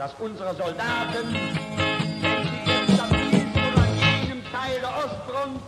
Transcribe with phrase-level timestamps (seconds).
[0.00, 5.60] dass unsere Soldaten, wenn sie jetzt an diesem oder jenem Teil der Ostfront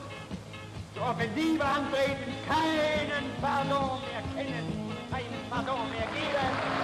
[0.94, 6.81] zur Offensive antreten, keinen Pardon mehr kennen, keinen Pardon mehr geben.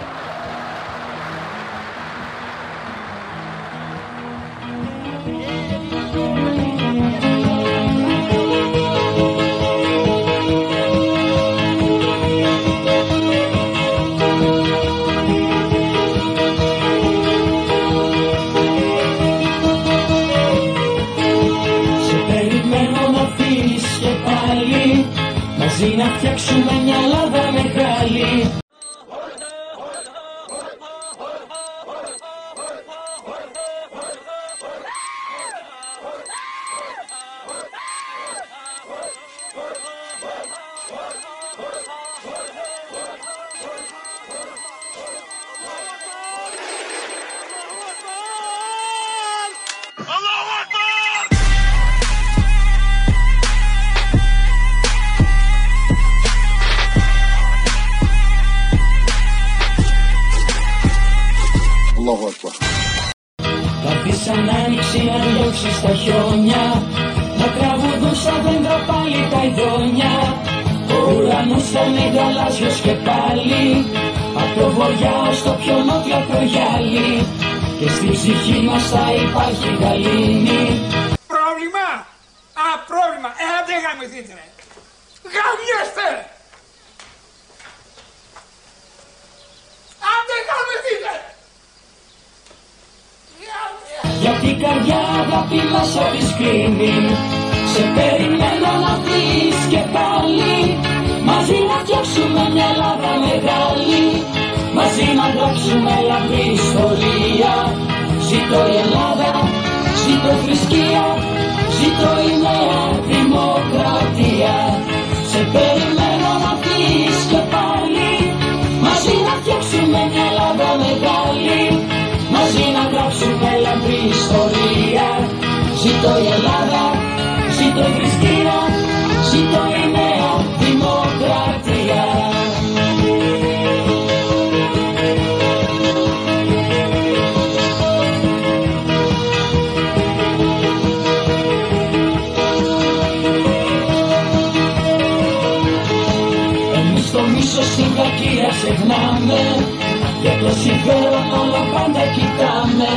[150.64, 152.90] Συμφέρον όλο πάντα κοιτάμε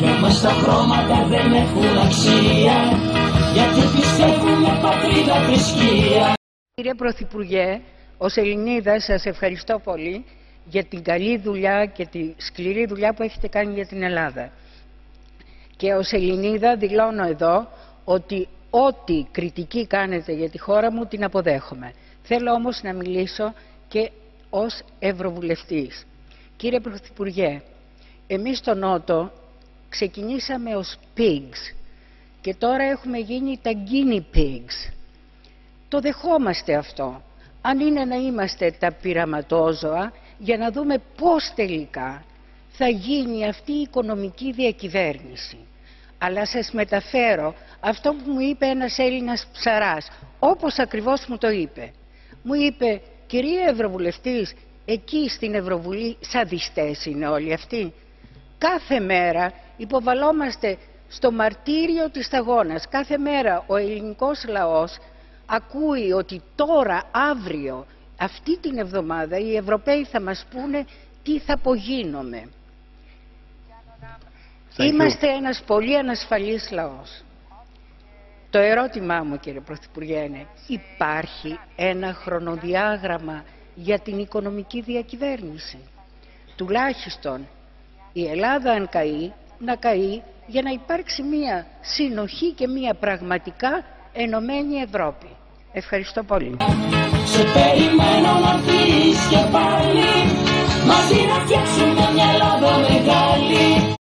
[0.00, 2.76] Για μας τα χρώματα δεν έχουν αξία
[3.54, 6.32] Γιατί πιστεύουμε πατρίδα θρησκεία
[6.74, 7.80] Κύριε Πρωθυπουργέ,
[8.18, 10.24] ως Ελληνίδα σας ευχαριστώ πολύ
[10.64, 14.50] για την καλή δουλειά και τη σκληρή δουλειά που έχετε κάνει για την Ελλάδα.
[15.76, 17.68] Και ως Ελληνίδα δηλώνω εδώ
[18.04, 21.92] ότι ό,τι κριτική κάνετε για τη χώρα μου την αποδέχομαι.
[22.22, 23.52] Θέλω όμως να μιλήσω
[23.88, 24.10] και
[24.50, 26.06] ως Ευρωβουλευτής.
[26.58, 27.62] Κύριε Πρωθυπουργέ,
[28.26, 29.32] εμείς στο Νότο
[29.88, 31.74] ξεκινήσαμε ως pigs
[32.40, 34.92] και τώρα έχουμε γίνει τα guinea pigs.
[35.88, 37.22] Το δεχόμαστε αυτό.
[37.60, 42.24] Αν είναι να είμαστε τα πειραματόζωα για να δούμε πώς τελικά
[42.68, 45.58] θα γίνει αυτή η οικονομική διακυβέρνηση.
[46.18, 51.92] Αλλά σας μεταφέρω αυτό που μου είπε ένας Έλληνας ψαράς, όπως ακριβώς μου το είπε.
[52.42, 54.54] Μου είπε, κυρία Ευρωβουλευτής,
[54.90, 57.92] εκεί στην Ευρωβουλή σαδιστές είναι όλοι αυτοί.
[58.58, 62.88] Κάθε μέρα υποβαλόμαστε στο μαρτύριο της σταγόνας.
[62.88, 64.98] Κάθε μέρα ο ελληνικός λαός
[65.46, 67.86] ακούει ότι τώρα, αύριο,
[68.18, 70.86] αυτή την εβδομάδα οι Ευρωπαίοι θα μας πούνε
[71.22, 72.48] τι θα απογίνομαι.
[74.78, 77.22] Είμαστε ένας πολύ ανασφαλής λαός.
[78.50, 83.44] Το ερώτημά μου κύριε Πρωθυπουργέ είναι υπάρχει ένα χρονοδιάγραμμα
[83.82, 85.78] για την οικονομική διακυβέρνηση.
[86.56, 87.48] Τουλάχιστον
[88.12, 94.74] η Ελλάδα αν καεί να καεί για να υπάρξει μία συνοχή και μία πραγματικά ενωμένη
[94.76, 95.26] Ευρώπη.
[95.72, 96.56] Ευχαριστώ πολύ.
[97.24, 100.10] Σε περιμένω να πεις και πάλι
[100.86, 103.96] Μαζί να φτιάξουμε μια Ελλάδα μεγάλη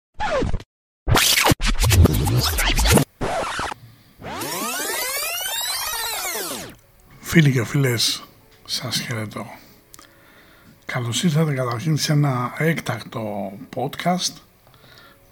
[7.21, 8.25] Φίλοι και φίλες,
[8.65, 9.64] σας χαιρετώ.
[10.87, 14.33] Καλώς ήρθατε καταρχήν σε ένα έκτακτο podcast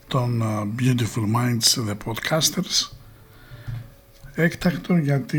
[0.08, 2.90] των uh, Beautiful Minds The Podcasters.
[4.34, 5.38] Έκτακτο γιατί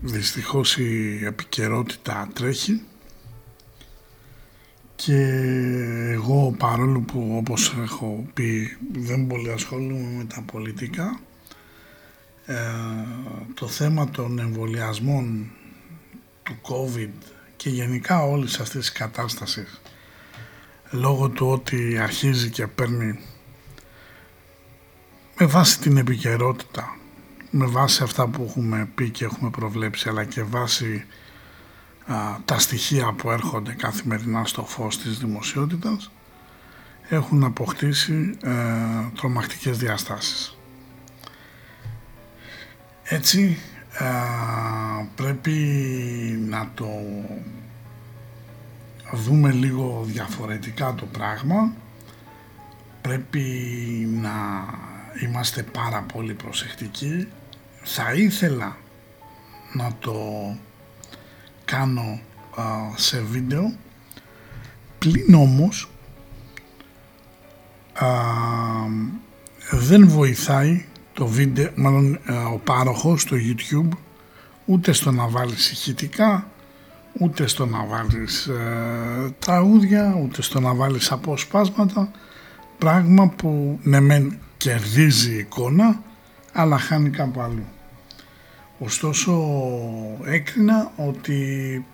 [0.00, 2.82] δυστυχώς η επικαιρότητα τρέχει
[4.94, 5.22] και
[6.12, 11.20] εγώ παρόλο που όπως έχω πει δεν πολύ ασχολούμαι με τα πολιτικά
[12.46, 12.54] ε,
[13.54, 15.50] το θέμα των εμβολιασμών
[16.42, 19.80] του COVID και γενικά όλης αυτής της κατάστασης
[20.90, 23.18] λόγω του ότι αρχίζει και παίρνει
[25.38, 26.96] με βάση την επικαιρότητα
[27.50, 31.06] με βάση αυτά που έχουμε πει και έχουμε προβλέψει αλλά και βάση
[32.44, 36.10] τα στοιχεία που έρχονται καθημερινά στο φως της δημοσιότητας
[37.08, 38.52] έχουν αποκτήσει ε,
[39.14, 40.56] τρομακτικές διαστάσεις.
[43.02, 43.79] Έτσι ε,
[45.14, 45.50] πρέπει
[46.48, 46.88] να το
[49.12, 51.72] δούμε λίγο διαφορετικά το πράγμα.
[53.00, 53.40] Πρέπει
[54.20, 54.30] να
[55.22, 57.28] είμαστε πάρα πολύ προσεκτικοί.
[57.82, 58.76] Θα ήθελα
[59.72, 60.16] να το
[61.64, 62.20] κάνω
[62.94, 63.74] σε βίντεο.
[64.98, 65.90] Πλην όμως
[69.70, 70.84] δεν βοηθάει
[71.20, 72.18] το βίντεο, μάλλον
[72.54, 73.96] ο πάροχος στο YouTube
[74.64, 76.50] ούτε στο να βάλεις ηχητικά
[77.12, 82.10] ούτε στο να βάλεις ε, τραγούδια ούτε στο να βάλεις αποσπάσματα
[82.78, 86.02] πράγμα που ναι μεν κερδίζει εικόνα
[86.52, 87.64] αλλά χάνει κάπου αλλού.
[88.78, 89.32] Ωστόσο
[90.24, 91.84] έκρινα ότι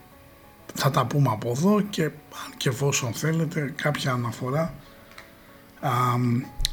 [0.74, 4.74] θα τα πούμε από εδώ και αν και εφόσον θέλετε κάποια αναφορά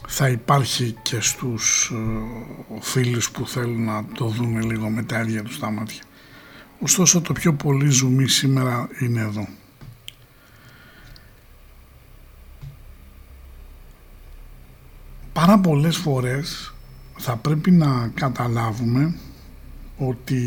[0.07, 5.43] θα υπάρχει και στους ε, φίλους που θέλουν να το δουν λίγο με τα ίδια
[5.43, 6.03] τους τα μάτια.
[6.79, 9.47] Ωστόσο το πιο πολύ ζουμί σήμερα είναι εδώ.
[15.33, 16.73] Πάρα πολλές φορές
[17.17, 19.15] θα πρέπει να καταλάβουμε
[19.97, 20.41] ότι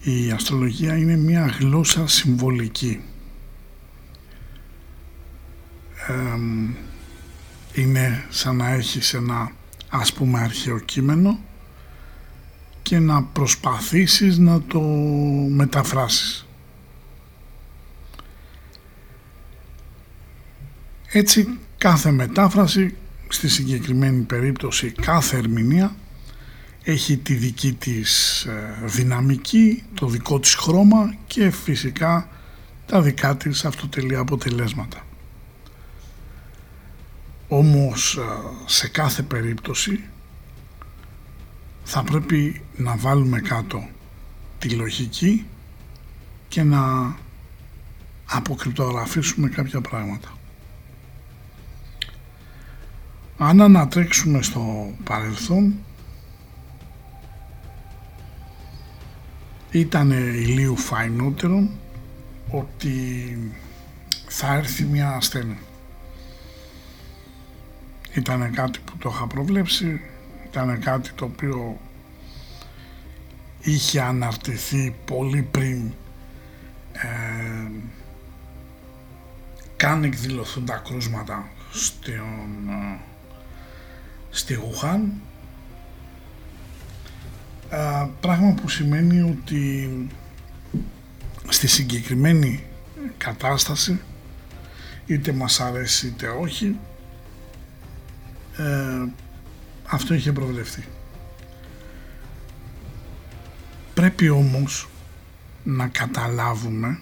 [0.00, 3.00] η αστρολογία είναι μια γλώσσα συμβολική.
[7.74, 9.52] Είναι σαν να έχεις ένα
[9.88, 11.38] ας πούμε αρχαίο κείμενο
[12.82, 14.80] και να προσπαθήσεις να το
[15.50, 16.46] μεταφράσεις.
[21.12, 22.96] Έτσι κάθε μετάφραση
[23.28, 25.96] στη συγκεκριμένη περίπτωση κάθε ερμηνεία
[26.82, 32.28] έχει τη δική της ε, δυναμική, το δικό της χρώμα και φυσικά
[32.86, 35.04] τα δικά της αυτοτελεία αποτελέσματα.
[37.52, 38.22] Όμως ε,
[38.66, 40.04] σε κάθε περίπτωση
[41.84, 43.88] θα πρέπει να βάλουμε κάτω
[44.58, 45.46] τη λογική
[46.48, 47.14] και να
[48.24, 50.28] αποκρυπτογραφήσουμε κάποια πράγματα.
[53.38, 55.74] Αν ανατρέξουμε στο παρελθόν
[59.70, 61.68] ήταν ηλίου φαϊνότερο
[62.50, 63.38] ότι
[64.28, 65.58] θα έρθει μια ασθένεια.
[68.14, 70.00] Ήταν κάτι που το είχα προβλέψει,
[70.46, 71.80] ήταν κάτι το οποίο
[73.60, 75.92] είχε αναρτηθεί πολύ πριν
[76.92, 77.70] ε,
[79.76, 82.98] καν εκδηλωθούν τα κρούσματα στον, ε,
[84.30, 85.12] στη Γουχάν
[88.20, 89.88] πράγμα που σημαίνει ότι
[91.48, 92.64] στη συγκεκριμένη
[93.18, 94.00] κατάσταση
[95.06, 96.76] είτε μας αρέσει είτε όχι
[98.60, 99.12] ε,
[99.86, 100.84] αυτό είχε προβλεφθεί
[104.00, 104.88] πρέπει όμως
[105.64, 107.00] να καταλάβουμε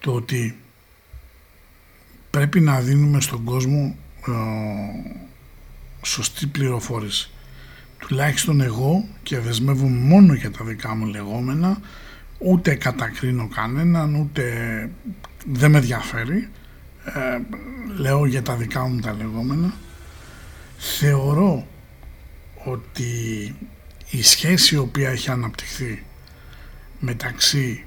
[0.00, 0.58] το ότι
[2.30, 3.96] πρέπει να δίνουμε στον κόσμο
[4.26, 4.32] ε,
[6.02, 7.30] σωστή πληροφόρηση.
[7.98, 11.80] Τουλάχιστον εγώ και δεσμεύομαι μόνο για τα δικά μου λεγόμενα,
[12.38, 14.44] ούτε κατακρίνω κανέναν, ούτε
[15.46, 16.48] δεν με ενδιαφέρει.
[17.14, 17.40] Ε,
[18.00, 19.74] λέω για τα δικά μου τα λεγόμενα.
[20.78, 21.66] Θεωρώ
[22.64, 23.14] ότι
[24.10, 26.04] η σχέση η οποία έχει αναπτυχθεί
[27.00, 27.84] μεταξύ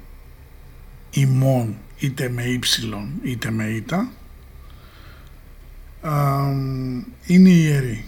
[1.12, 4.12] ημών είτε με ύψιλον είτε με ήττα
[7.26, 8.06] είναι ιερή.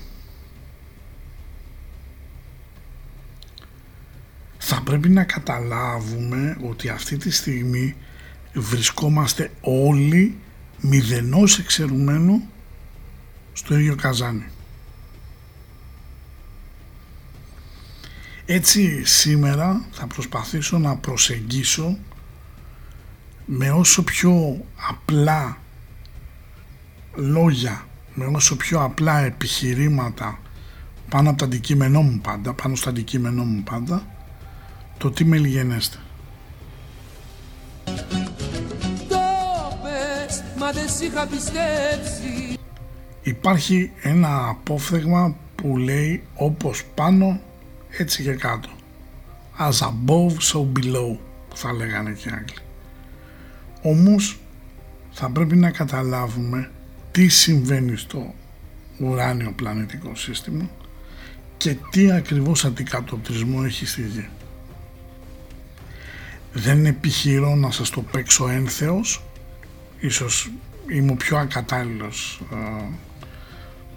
[4.58, 7.96] Θα πρέπει να καταλάβουμε ότι αυτή τη στιγμή
[8.54, 10.38] βρισκόμαστε όλοι
[10.88, 12.42] μηδενός εξαιρουμένου
[13.54, 14.46] στο ίδιο καζάνι.
[18.46, 21.98] Έτσι σήμερα θα προσπαθήσω να προσεγγίσω
[23.46, 25.58] με όσο πιο απλά
[27.16, 30.40] λόγια, με όσο πιο απλά επιχειρήματα
[31.10, 34.08] πάνω από το αντικείμενό μου πάντα, πάνω στο αντικείμενό μου πάντα,
[34.98, 35.98] το τι με λιγενέστε.
[40.76, 42.58] Μας είχα πιστέψει
[43.22, 47.42] Υπάρχει ένα απόφθεγμα που λέει όπως πάνω
[47.98, 48.70] έτσι και κάτω.
[49.60, 51.18] As above so below
[51.50, 52.58] που θα λέγανε και οι Άγγλοι.
[53.82, 54.40] Όμως
[55.12, 56.72] θα πρέπει να καταλάβουμε
[57.12, 58.34] τι συμβαίνει στο
[59.00, 60.70] ουράνιο πλανητικό σύστημα
[61.58, 64.28] και τι ακριβώς αντικατοπτρισμό έχει στη Γη.
[66.54, 69.25] Δεν επιχειρώ να σας το παίξω ένθεος,
[70.06, 70.52] ίσως
[70.88, 72.90] είμαι ο πιο ακατάλληλος ε,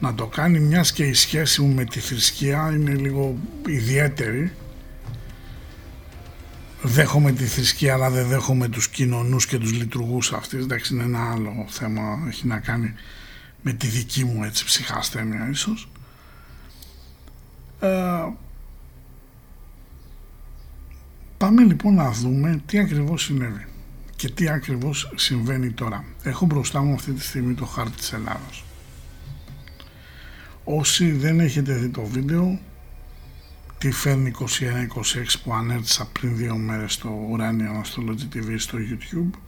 [0.01, 3.37] να το κάνει μιας και η σχέση μου με τη θρησκεία είναι λίγο
[3.67, 4.53] ιδιαίτερη.
[6.83, 10.63] Δέχομαι τη θρησκεία αλλά δεν δέχομαι τους κοινωνούς και τους λειτουργούς αυτής.
[10.63, 12.95] Εντάξει είναι ένα άλλο θέμα έχει να κάνει
[13.63, 15.89] με τη δική μου έτσι ψυχασθένεια ίσως.
[17.81, 17.89] Ε,
[21.37, 23.67] πάμε λοιπόν να δούμε τι ακριβώς συνέβη
[24.19, 28.65] και τι ακριβώς συμβαίνει τώρα έχω μπροστά μου αυτή τη στιγμή το χάρτη της Ελλάδος
[30.71, 32.61] Όσοι δεν έχετε δει το βίντεο,
[33.79, 34.45] τι φέρνει 21-26
[35.45, 39.39] που ανέρτησα πριν δύο μέρες στο Ουράνιο Astrology TV στο YouTube,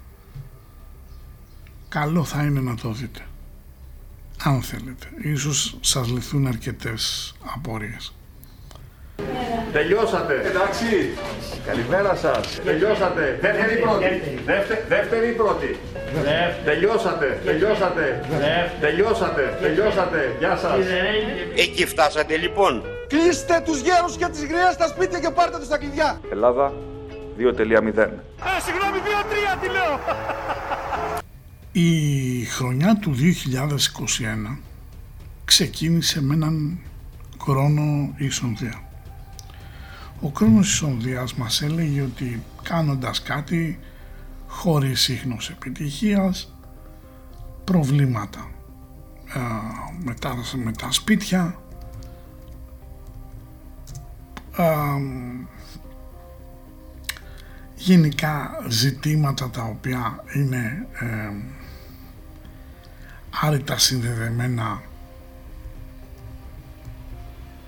[1.88, 3.26] καλό θα είναι να το δείτε.
[4.42, 5.06] Αν θέλετε.
[5.22, 8.14] Ίσως σας λυθούν αρκετές απορίες.
[9.72, 10.34] Τελειώσατε.
[10.50, 10.86] Εντάξει.
[11.66, 12.60] Καλημέρα σας.
[12.64, 13.38] Τελειώσατε.
[13.40, 14.08] Δεύτερη ή πρώτη.
[14.88, 15.76] Δεύτερη ή πρώτη;
[16.64, 17.40] Τελειώσατε.
[17.44, 18.24] Τελειώσατε.
[18.80, 19.56] Τελειώσατε.
[19.60, 20.36] Τελειώσατε.
[20.38, 20.78] Γεια σας.
[21.56, 22.84] Εκεί φτάσατε λοιπόν.
[23.08, 26.20] Κλείστε τους γέρους και τις γριές στα σπίτια και πάρτε τους τα κλειδιά.
[26.30, 26.72] Ελλάδα
[27.38, 27.42] 2.0.
[27.42, 29.98] Ε, συγγνώμη, 2-3 τι λέω.
[31.72, 34.58] Η χρονιά του 2021
[35.44, 36.78] ξεκίνησε με έναν
[37.40, 38.89] χρόνο ισονδία.
[40.22, 43.78] Ο χρόνος της Ονδίας μας έλεγε ότι κάνοντας κάτι
[44.46, 46.54] χωρίς ίχνος επιτυχίας,
[47.64, 48.50] προβλήματα
[49.34, 49.40] ε,
[50.04, 50.34] με, τα,
[50.64, 51.60] με τα σπίτια,
[54.56, 54.64] ε,
[57.76, 61.34] γενικά ζητήματα τα οποία είναι ε,
[63.40, 64.82] άρρητα συνδεδεμένα.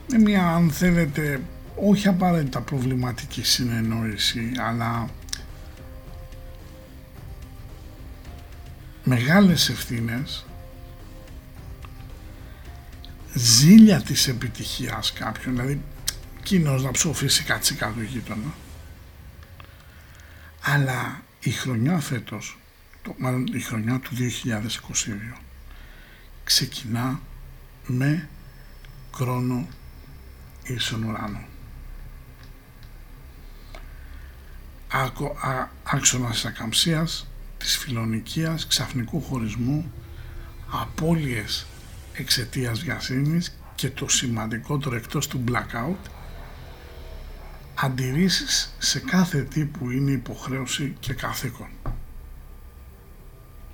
[0.09, 1.41] Με μια αν θέλετε
[1.77, 5.09] όχι απαραίτητα προβληματική συνεννόηση αλλά
[9.05, 10.47] μεγάλες ευθύνες
[13.35, 15.81] ζήλια της επιτυχίας κάποιον δηλαδή
[16.43, 18.55] κοινός να ψοφήσει κατσίκα του γείτονα.
[20.61, 22.59] Αλλά η χρονιά φέτος
[23.03, 24.11] το, μάλλον η χρονιά του
[25.35, 25.39] 2022
[26.45, 27.21] ξεκινά
[27.87, 28.29] με
[29.17, 29.69] κρόνο
[30.65, 31.45] ίσον ουράνο
[35.83, 37.27] άξονας ακαμψίας,
[37.59, 39.93] της φιλονικίας, ξαφνικού χωρισμού,
[40.71, 41.67] απώλειες
[42.13, 46.11] εξαιτίας βιασύνης και το σημαντικότερο εκτός του blackout,
[47.75, 51.69] αντιρρήσεις σε κάθε τι που είναι υποχρέωση και καθήκον.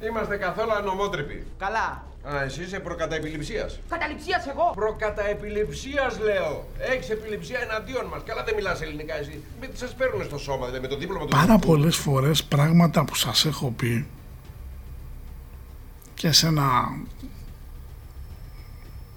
[0.01, 1.47] Είμαστε καθόλου ανομότρυποι.
[1.59, 2.07] Καλά.
[2.35, 3.81] Α, εσύ είσαι προκαταεπιληψίας.
[3.89, 4.73] Καταληψίας εγώ.
[4.75, 6.69] Προκαταεπιληψίας λέω.
[6.79, 8.23] Έχεις επιληψία εναντίον μας.
[8.25, 9.43] Καλά δεν μιλάς ελληνικά εσύ.
[9.61, 13.05] Με τι σας παίρνουν στο σώμα, δηλαδή με το δίπλωμα του Πάρα πολλές φορές πράγματα
[13.05, 14.07] που σας έχω πει
[16.15, 16.65] και σε ένα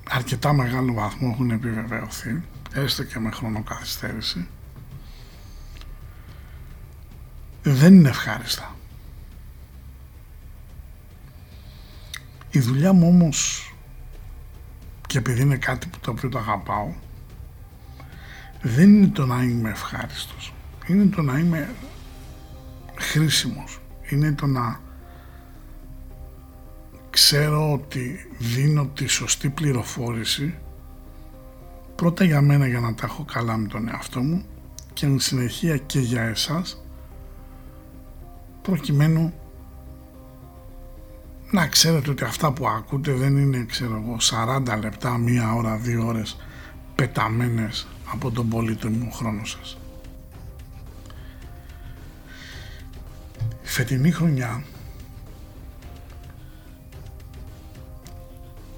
[0.10, 4.48] αρκετά μεγάλο βαθμό έχουν επιβεβαιωθεί έστω και με χρονοκαθυστέρηση
[7.64, 8.76] δεν είναι ευχάριστα.
[12.52, 13.74] Η δουλειά μου όμως
[15.08, 16.94] και επειδή είναι κάτι που το οποίο το αγαπάω
[18.62, 20.54] δεν είναι το να είμαι ευχάριστος.
[20.88, 21.70] Είναι το να είμαι
[22.96, 23.80] χρήσιμος.
[24.10, 24.80] Είναι το να
[27.10, 30.56] ξέρω ότι δίνω τη σωστή πληροφόρηση
[31.96, 34.46] πρώτα για μένα για να τα έχω καλά με τον εαυτό μου
[34.94, 36.84] και εν συνεχεία και για εσάς
[38.62, 39.34] προκειμένου
[41.52, 44.18] να ξέρετε ότι αυτά που ακούτε δεν είναι ξέρω εγώ
[44.76, 46.38] 40 λεπτά, μία ώρα, δύο ώρες
[46.96, 49.78] πεταμένες από τον πολύτιμο χρόνο σας.
[53.64, 54.64] Η φετινή χρονιά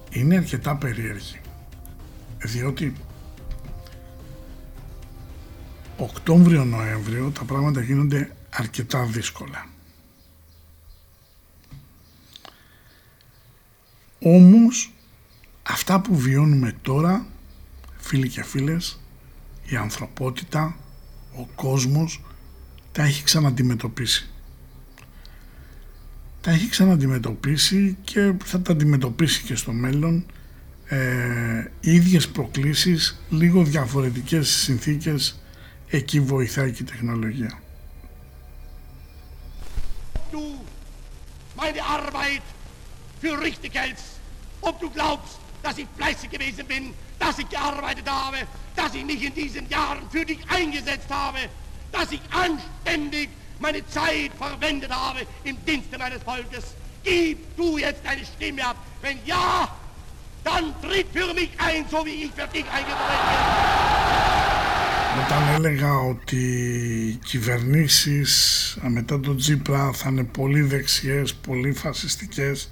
[0.10, 1.39] είναι αρκετά περίεργη
[2.44, 2.94] διότι
[5.98, 9.65] Οκτώβριο-Νοέμβριο τα πράγματα γίνονται αρκετά δύσκολα.
[14.24, 14.94] Όμως
[15.63, 17.25] αυτά που βιώνουμε τώρα,
[17.98, 19.00] φίλοι και φίλες,
[19.65, 20.77] η ανθρωπότητα,
[21.36, 22.22] ο κόσμος,
[22.92, 24.34] τα έχει ξαναντιμετωπίσει.
[26.44, 30.25] τα έχει ξαναντιμετωπίσει και θα τα αντιμετωπίσει και στο μέλλον
[30.88, 35.42] ε, ίδιες προκλήσεις, λίγο διαφορετικές συνθήκες,
[35.89, 37.62] εκεί βοηθάει και η τεχνολογία.
[40.31, 40.44] Du
[41.62, 42.46] meine Arbeit
[43.22, 44.12] für richtig hältst,
[44.62, 48.38] ob du glaubst, dass ich fleißig gewesen bin, dass ich gearbeitet habe,
[48.76, 51.38] dass ich mich in diesen Jahren für dich eingesetzt habe,
[51.93, 56.64] dass ich anständig meine Zeit verwendet habe im Dienste meines Volkes.
[57.02, 58.76] Gib du jetzt deine Stimme ab.
[59.02, 59.69] Wenn ja,
[60.45, 63.78] dann tritt für mich ein, so wie ich für dich eingetreten bin.
[65.25, 66.36] Όταν έλεγα ότι
[67.08, 68.32] οι κυβερνήσεις
[68.88, 72.69] μετά τον Τζίπρα θα είναι πολύ δεξιές, πολύ φασιστικές, ε,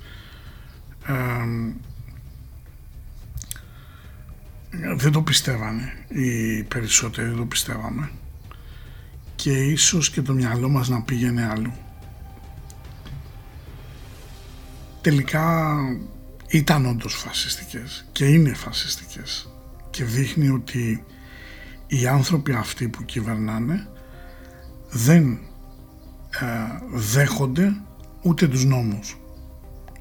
[4.95, 8.11] δεν το πιστεύανε οι περισσότεροι, δεν το πιστεύαμε
[9.35, 11.73] και ίσως και το μυαλό μας να πήγαινε αλλού.
[15.01, 15.77] Τελικά
[16.47, 19.53] ήταν όντως φασιστικές και είναι φασιστικές
[19.89, 21.03] και δείχνει ότι
[21.87, 23.87] οι άνθρωποι αυτοί που κυβερνάνε
[24.89, 25.31] δεν
[26.39, 26.47] ε,
[26.93, 27.73] δέχονται
[28.21, 29.17] ούτε τους νόμους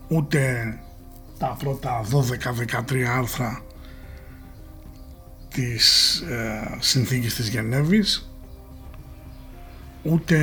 [0.09, 0.75] ούτε
[1.41, 2.05] τα πρώτα
[2.91, 3.63] 12-13 άρθρα
[5.49, 8.31] της ε, συνθήκης της Γενέβης
[10.03, 10.37] ούτε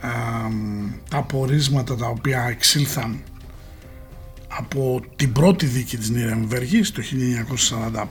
[0.00, 0.10] α,
[1.10, 3.22] τα απορίσματα τα οποία εξήλθαν
[4.48, 7.02] από την πρώτη δίκη της Νιρεμβέργης το
[7.92, 8.04] 1945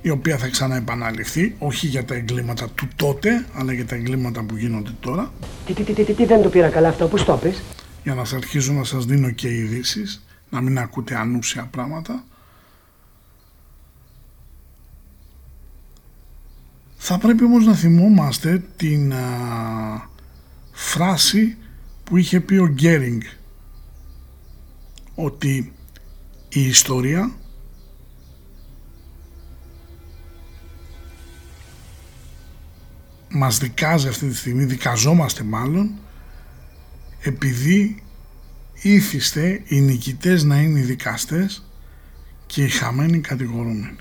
[0.00, 4.56] η οποία θα ξαναεπαναληφθεί όχι για τα εγκλήματα του τότε αλλά για τα εγκλήματα που
[4.56, 5.32] γίνονται τώρα.
[5.66, 7.62] Τι, τι, τι, τι, τι δεν το πήρα καλά αυτό, πώς το πες
[8.04, 12.24] για να σας αρχίζω να σας δίνω και ειδήσεις, να μην ακούτε ανούσια πράγματα.
[16.96, 19.12] Θα πρέπει όμως να θυμόμαστε την
[20.72, 21.56] φράση
[22.04, 23.22] που είχε πει ο Γκέρινγκ
[25.14, 25.72] ότι
[26.48, 27.34] η ιστορία
[33.28, 35.90] μας δικάζει αυτή τη στιγμή, δικαζόμαστε μάλλον
[37.20, 38.03] επειδή
[38.92, 41.68] ήθιστε οι νικητές να είναι οι δικαστές
[42.46, 43.96] και οι χαμένοι κατηγορούμενοι.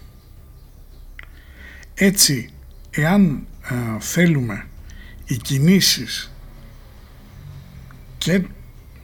[1.94, 2.50] Έτσι
[2.90, 4.68] εάν ε, θέλουμε
[5.26, 6.32] οι κινήσεις
[8.18, 8.46] και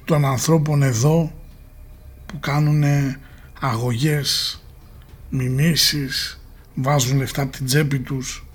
[0.06, 1.34] των ανθρώπων εδώ
[2.26, 2.84] που κάνουν
[3.60, 4.64] αγωγές,
[5.30, 6.42] μηνύσεις,
[6.76, 8.46] βάζουν λεφτά από την τσέπη τους,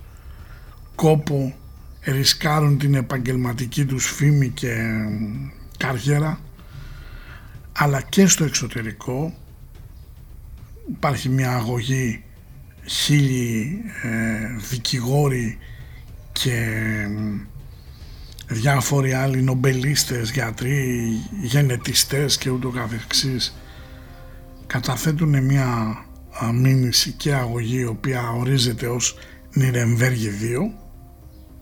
[0.95, 1.55] κόπο,
[2.03, 4.77] ρισκάρουν την επαγγελματική τους φήμη και
[5.77, 6.41] καριέρα,
[7.79, 9.35] αλλά και στο εξωτερικό
[10.89, 12.25] υπάρχει μια αγωγή
[12.85, 15.59] χίλιοι ε, δικηγόροι
[16.33, 16.79] και
[18.47, 21.05] διάφοροι άλλοι νομπελίστες, γιατροί,
[21.43, 23.57] γενετιστές και ούτω καθεξής
[24.67, 25.97] καταθέτουν μια
[26.53, 29.19] μήνυση και αγωγή η οποία ορίζεται ως
[29.53, 30.85] Νιρεμβέργη 2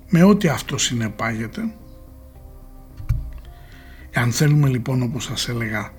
[0.08, 1.74] με ό,τι αυτό συνεπάγεται.
[4.10, 5.92] Εάν θέλουμε λοιπόν όπως σας έλεγα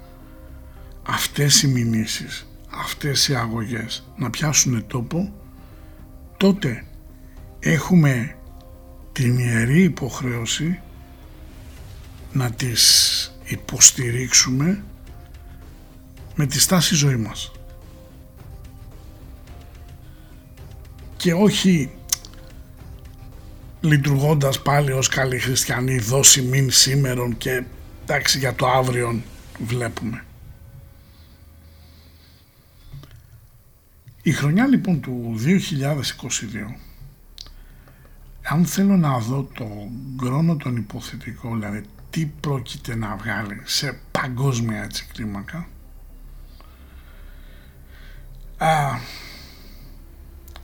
[1.04, 5.34] αυτές οι μηνύσεις αυτές οι αγωγές να πιάσουν τόπο
[6.38, 6.86] τότε
[7.60, 8.36] έχουμε
[9.12, 10.80] την ιερή υποχρέωση
[12.32, 14.84] να τις υποστηρίξουμε
[16.36, 17.52] με τη στάση ζωή μας.
[21.18, 21.92] Και όχι
[23.82, 27.64] λειτουργώντας πάλι ως καλοί χριστιανοί δώσει μην σήμερον και
[28.04, 29.22] εντάξει για το αύριο
[29.60, 30.24] βλέπουμε
[34.26, 36.76] Η χρονιά λοιπόν του 2022
[38.42, 44.84] αν θέλω να δω το χρόνο τον υποθετικό δηλαδή τι πρόκειται να βγάλει σε παγκόσμια
[44.84, 45.68] έτσι κλίμακα
[48.58, 48.68] α,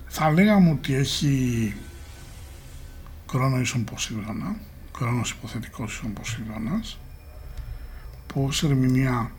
[0.08, 1.76] θα λέγαμε ότι έχει
[3.30, 4.56] χρόνο ίσον Ποσειδώνα
[4.96, 7.00] χρόνος υποθετικός ίσον Ποσειδώνας
[8.28, 9.32] που ως ερμηνεία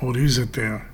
[0.00, 0.86] ορίζεται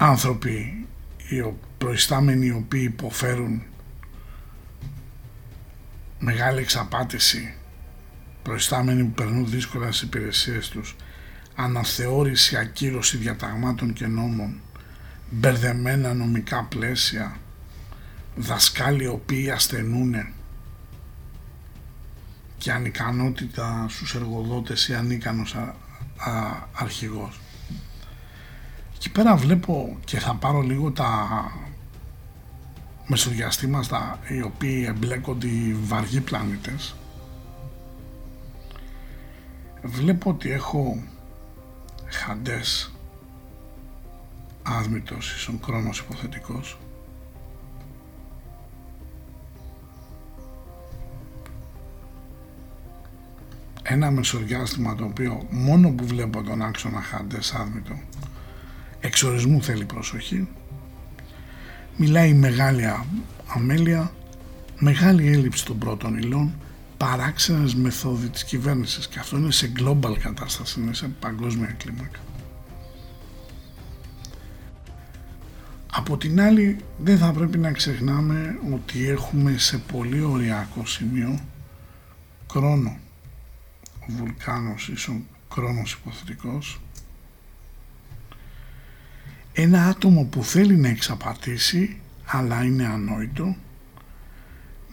[0.00, 0.86] άνθρωποι
[1.28, 3.62] οι προϊστάμενοι οι οποίοι υποφέρουν
[6.18, 7.54] μεγάλη εξαπάτηση
[8.42, 10.96] προϊστάμενοι που περνούν δύσκολα στις υπηρεσίες τους
[11.54, 14.60] αναθεώρηση, ακύρωση διαταγμάτων και νόμων
[15.30, 17.36] μπερδεμένα νομικά πλαίσια
[18.36, 20.14] δασκάλοι οι οποίοι ασθενούν
[22.58, 25.74] και ανικανότητα στους εργοδότες ή ανίκανος α,
[26.30, 27.40] α, αρχηγός
[28.98, 31.28] Εκεί πέρα βλέπω και θα πάρω λίγο τα
[33.06, 36.94] μεσοδιαστήματα οι οποίοι εμπλέκονται οι βαργοί πλανήτες.
[39.82, 41.02] Βλέπω ότι έχω
[42.06, 42.92] χαντές
[44.62, 46.78] άδμητος ίσον χρόνος υποθετικός.
[53.82, 57.94] Ένα μεσοδιάστημα το οποίο μόνο που βλέπω τον άξονα χαντές άδμητο
[59.00, 60.48] εξορισμού θέλει προσοχή
[61.96, 62.92] μιλάει μεγάλη
[63.46, 64.12] αμέλεια
[64.78, 66.54] μεγάλη έλλειψη των πρώτων υλών
[66.96, 72.18] παράξενες μεθόδοι της κυβέρνησης και αυτό είναι σε global κατάσταση, είναι σε παγκόσμια κλίμακα.
[75.92, 81.40] Από την άλλη δεν θα πρέπει να ξεχνάμε ότι έχουμε σε πολύ ωριακό σημείο
[82.50, 82.98] χρόνο.
[84.00, 86.80] Ο βουλκάνος ίσον χρόνος υποθετικός
[89.60, 93.56] ένα άτομο που θέλει να εξαπατήσει αλλά είναι ανόητο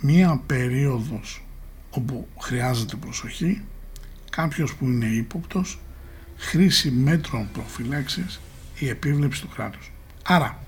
[0.01, 1.45] μία περίοδος
[1.89, 3.61] όπου χρειάζεται προσοχή,
[4.29, 5.79] κάποιος που είναι ύποπτος,
[6.37, 8.39] χρήση μέτρων προφυλάξης
[8.79, 9.91] ή επίβλεψη του κράτους.
[10.23, 10.63] Άρα,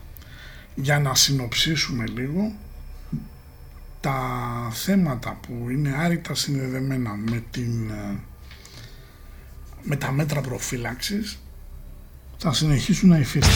[0.76, 2.56] για να συνοψίσουμε λίγο,
[4.00, 4.20] τα
[4.74, 8.20] θέματα που είναι άρρητα συνδεδεμένα με, την, ε,
[9.84, 11.40] με τα μέτρα προφύλαξης
[12.38, 13.56] θα συνεχίσουν να υφίστανται.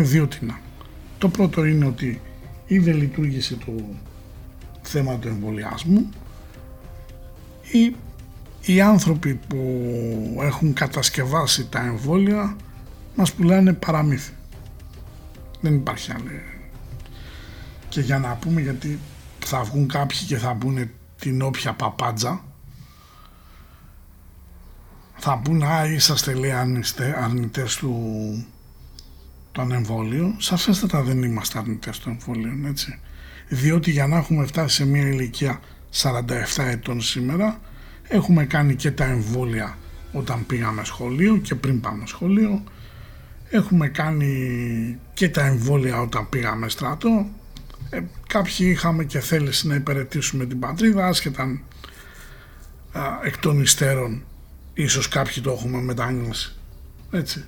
[0.00, 0.60] Άρα υπάρχουν δύο τινά.
[1.18, 2.20] Το πρώτο είναι ότι
[2.66, 3.72] ή δεν λειτουργήσε το
[4.82, 6.08] θέμα του εμβολιάσμου
[7.70, 7.94] ή
[8.60, 12.56] οι άνθρωποι που έχουν κατασκευάσει τα εμβόλια
[13.14, 14.32] μας πουλάνε παραμύθι.
[15.60, 16.42] Δεν υπάρχει άλλη.
[17.88, 18.98] Και για να πούμε γιατί
[19.38, 22.44] θα βγουν κάποιοι και θα πούνε την όποια παπάντζα
[25.16, 26.52] θα πούνε α είσαστε λέει
[27.16, 27.94] αρνητές του
[29.52, 32.98] των εμβόλιο, σαφέστατα δεν είμαστε αρνητές των εμβόλιων, έτσι.
[33.48, 35.60] Διότι για να έχουμε φτάσει σε μια ηλικία
[36.02, 36.22] 47
[36.56, 37.60] ετών σήμερα,
[38.08, 39.78] έχουμε κάνει και τα εμβόλια
[40.12, 42.62] όταν πήγαμε σχολείο και πριν πάμε σχολείο,
[43.50, 47.26] έχουμε κάνει και τα εμβόλια όταν πήγαμε στρατό,
[47.90, 51.60] ε, κάποιοι είχαμε και θέληση να υπηρετήσουμε την πατρίδα, άσχετα
[52.92, 54.22] α, εκ των υστέρων,
[54.74, 56.52] ίσως κάποιοι το έχουμε μετανιώσει,
[57.10, 57.44] έτσι.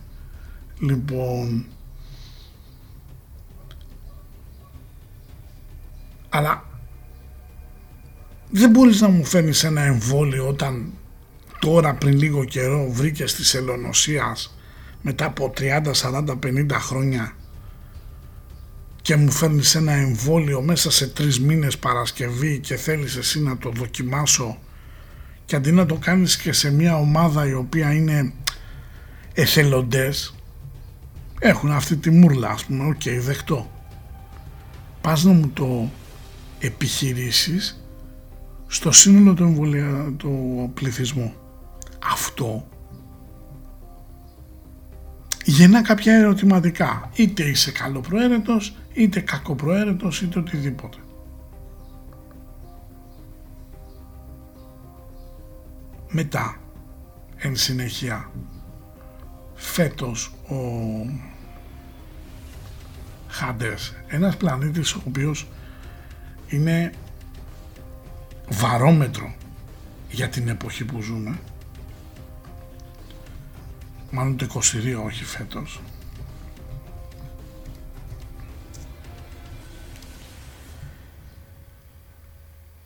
[0.79, 1.67] Λοιπόν,
[6.35, 6.65] Αλλά
[8.51, 10.93] δεν μπορείς να μου φέρνεις ένα εμβόλιο όταν
[11.59, 14.57] τώρα πριν λίγο καιρό βρήκες τη ελονοσίας
[15.03, 17.33] μετά από 30, 40, 50 χρόνια
[19.03, 23.71] και μου φέρνεις ένα εμβόλιο μέσα σε τρεις μήνες Παρασκευή και θέλεις εσύ να το
[23.71, 24.59] δοκιμάσω
[25.45, 28.33] και αντί να το κάνεις και σε μια ομάδα η οποία είναι
[29.35, 30.35] εθελοντές
[31.39, 33.71] έχουν αυτή τη μούρλα ας πούμε, OK, okay, δεκτό.
[35.01, 35.91] Πας να μου το
[36.63, 37.85] επιχειρήσεις
[38.67, 40.15] στο σύνολο του, εμβολια...
[40.17, 41.35] του πληθυσμού.
[42.13, 42.67] Αυτό
[45.45, 47.11] γεννά κάποια ερωτηματικά.
[47.15, 50.97] Είτε είσαι καλοπροαίρετος, είτε κακοπροαίρετος, είτε οτιδήποτε.
[56.09, 56.57] Μετά,
[57.37, 58.31] εν συνεχεία,
[59.55, 60.57] φέτος ο
[63.29, 65.49] Χάντες, ένας πλανήτης ο οποίος
[66.53, 66.93] είναι
[68.49, 69.35] βαρόμετρο
[70.11, 71.39] για την εποχή που ζούμε
[74.11, 75.81] μάλλον το 22 όχι φέτος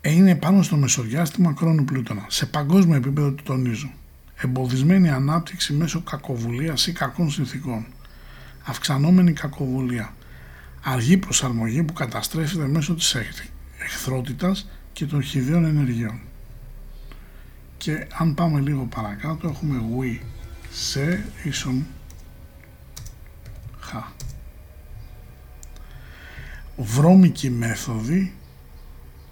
[0.01, 2.25] είναι πάνω στο μεσοδιάστημα χρόνου πλούτονα.
[2.29, 3.91] Σε παγκόσμιο επίπεδο το τονίζω.
[4.37, 7.87] Εμποδισμένη ανάπτυξη μέσω κακοβουλίας ή κακών συνθήκων.
[8.65, 10.15] Αυξανόμενη κακοβουλία
[10.89, 13.15] Αργή προσαρμογή που καταστρέφεται μέσω της
[13.87, 16.21] εχθρότητας και των χειδίων ενεργειών.
[17.77, 20.19] Και αν πάμε λίγο παρακάτω έχουμε we
[20.71, 21.87] σε ίσον
[23.79, 24.03] χα.
[26.77, 28.35] Βρώμικη μέθοδη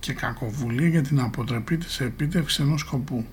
[0.00, 3.26] και κακοβουλία για την αποτρεπή της επίτευξης ενός σκοπού.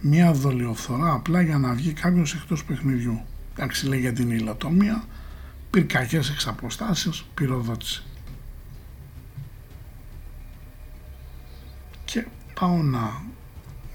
[0.00, 3.20] Μία δολιοφθορά απλά για να βγει κάποιος εκτός παιχνιδιού.
[3.52, 5.04] Εντάξει λέει για την υλοτομία,
[5.70, 8.02] πυρκαγιές εξ αποστάσεως, πυροδότηση.
[12.04, 12.26] Και
[12.60, 13.22] πάω να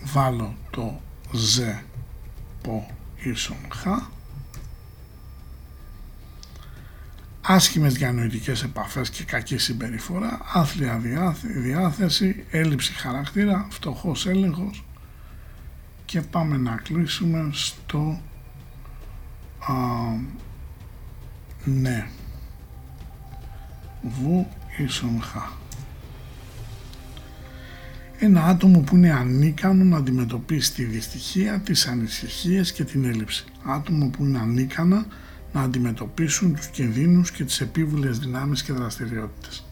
[0.03, 1.01] βάλω το
[1.33, 1.59] ζ
[2.61, 3.85] πο ίσον χ
[7.41, 11.01] άσχημες διανοητικές επαφές και κακή συμπεριφορά, άθλια
[11.41, 14.85] διάθεση, έλλειψη χαρακτήρα, φτωχός έλεγχος.
[16.05, 18.21] Και πάμε να κλείσουμε στο
[19.59, 19.73] α,
[21.63, 22.07] ναι.
[24.01, 24.47] Βου
[24.77, 25.35] ίσον χ
[28.23, 33.45] ένα άτομο που είναι ανίκανο να αντιμετωπίσει τη δυστυχία, τις ανησυχίες και την έλλειψη.
[33.65, 35.05] Άτομο που είναι ανίκανα
[35.53, 39.65] να αντιμετωπίσουν τους κινδύνους και τις επίβουλες δυνάμεις και δραστηριότητες.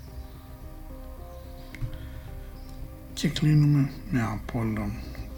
[3.14, 4.92] Και κλείνουμε με Απόλλων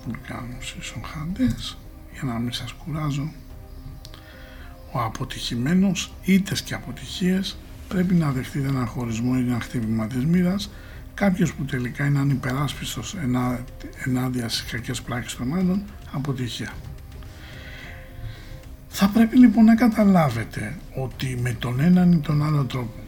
[0.06, 1.78] Βουλκάνους Ισονχάντες
[2.14, 3.32] για να μην σας κουράζω.
[4.92, 10.70] Ο αποτυχημένος, ήτες και αποτυχίες πρέπει να δεχτεί ένα χωρισμό ή ένα χτύπημα της μοίρας
[11.14, 13.64] κάποιος που τελικά είναι ανυπεράσπιστος ενά,
[14.06, 16.74] ενάντια στις κακές πράξεις των άλλων, αποτυχία.
[18.88, 23.00] Θα πρέπει λοιπόν να καταλάβετε ότι με τον έναν ή τον άλλο τρόπο,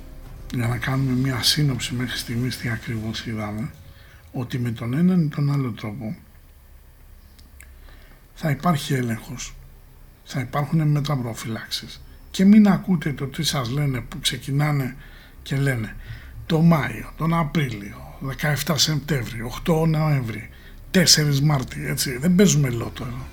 [0.53, 3.71] για να κάνουμε μια σύνοψη μέχρι στιγμής τι ακριβώς είδαμε,
[4.31, 6.15] ότι με τον έναν ή τον άλλο τρόπο
[8.33, 9.55] θα υπάρχει έλεγχος,
[10.23, 14.95] θα υπάρχουν μεταπροφυλάξεις και μην ακούτε το τι σας λένε που ξεκινάνε
[15.43, 15.95] και λένε
[16.45, 18.17] το Μάιο, τον Απρίλιο,
[18.65, 20.49] 17 Σεπτέμβριο, 8 Νοέμβρη,
[20.91, 23.25] 4 Μάρτη, έτσι, δεν παίζουμε λότο εδώ.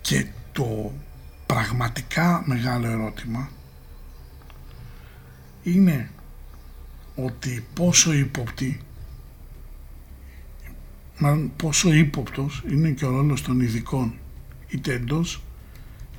[0.00, 0.92] Και το
[1.46, 3.50] πραγματικά μεγάλο ερώτημα
[5.62, 6.10] είναι
[7.14, 8.80] ότι πόσο ύποπτη
[11.56, 14.14] πόσο ύποπτος είναι και ο ρόλος των ειδικών
[14.68, 15.42] είτε εντός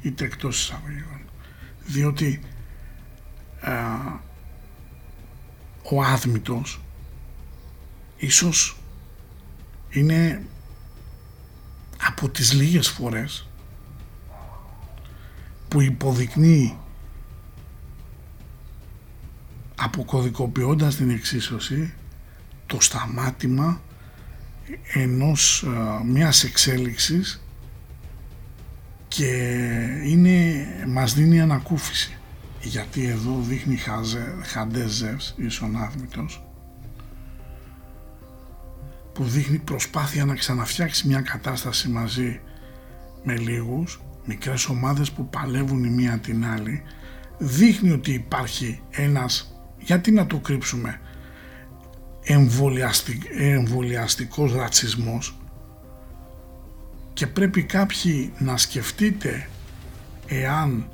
[0.01, 1.19] είτε εκτός εισαγωγικών
[1.85, 2.41] διότι
[5.91, 6.81] ο άδμητος
[8.17, 8.77] ίσως
[9.89, 10.41] είναι
[12.01, 13.47] από τις λίγες φορές
[15.67, 16.77] που υποδεικνύει
[19.75, 21.93] αποκωδικοποιώντας την εξίσωση
[22.65, 23.81] το σταμάτημα
[24.93, 25.65] ενός
[26.05, 27.41] μιας εξέλιξης
[29.07, 29.25] και
[30.03, 32.18] είναι, μας δίνει ανακούφιση
[32.61, 36.43] γιατί εδώ δείχνει χαζε, χαντέζευς ίσον άδμητος
[39.13, 42.41] που δείχνει προσπάθεια να ξαναφτιάξει μια κατάσταση μαζί
[43.23, 46.83] με λίγους μικρές ομάδες που παλεύουν η μία την άλλη.
[47.37, 50.99] Δείχνει ότι υπάρχει ένας γιατί να το κρύψουμε
[52.23, 55.37] εμβολιαστικ, εμβολιαστικός ρατσισμός.
[57.13, 59.49] Και πρέπει κάποιοι να σκεφτείτε
[60.27, 60.89] εάν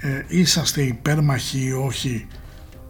[0.00, 2.26] ε, είσαστε υπέρμαχοι ή όχι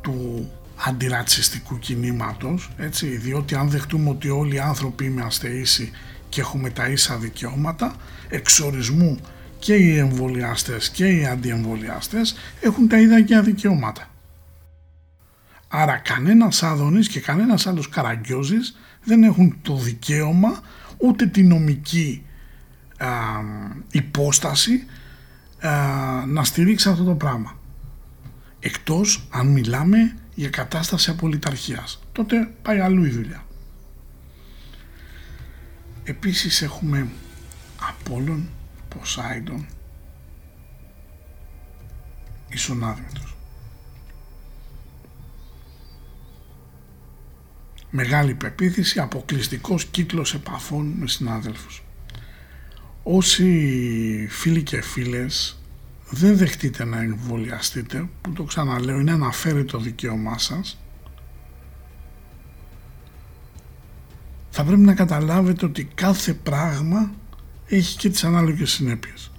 [0.01, 0.51] του
[0.87, 5.91] αντιρατσιστικού κινήματος έτσι, διότι αν δεχτούμε ότι όλοι οι άνθρωποι είμαστε ίσοι
[6.29, 7.95] και έχουμε τα ίσα δικαιώματα
[8.29, 9.19] εξορισμού
[9.59, 14.09] και οι εμβολιαστές και οι αντιεμβολιαστές έχουν τα ίδια δικαιώματα.
[15.69, 20.61] Άρα κανένας Άδωνης και κανένας άλλος Καραγκιόζης δεν έχουν το δικαίωμα
[20.99, 22.25] ούτε τη νομική
[22.99, 23.09] α,
[23.91, 24.85] υπόσταση
[26.27, 27.59] να στηρίξει αυτό το πράγμα.
[28.61, 32.03] Εκτός αν μιλάμε για κατάσταση απολυταρχίας.
[32.13, 33.45] Τότε πάει αλλού η δουλειά.
[36.05, 37.09] Επίσης έχουμε
[37.89, 38.49] Απόλλων,
[38.89, 39.67] Ποσάιντον,
[42.49, 43.37] Ισονάδμητος.
[47.91, 51.83] Μεγάλη πεποίθηση, αποκλειστικός κύκλος επαφών με συνάδελφους.
[53.11, 55.59] Όσοι φίλοι και φίλες
[56.11, 60.79] δεν δεχτείτε να εμβολιαστείτε, που το ξαναλέω είναι αναφέρει το δικαίωμά σας,
[64.51, 67.13] θα πρέπει να καταλάβετε ότι κάθε πράγμα
[67.67, 69.31] έχει και τις ανάλογες συνέπειες.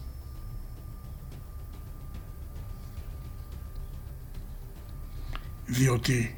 [5.65, 6.36] Διότι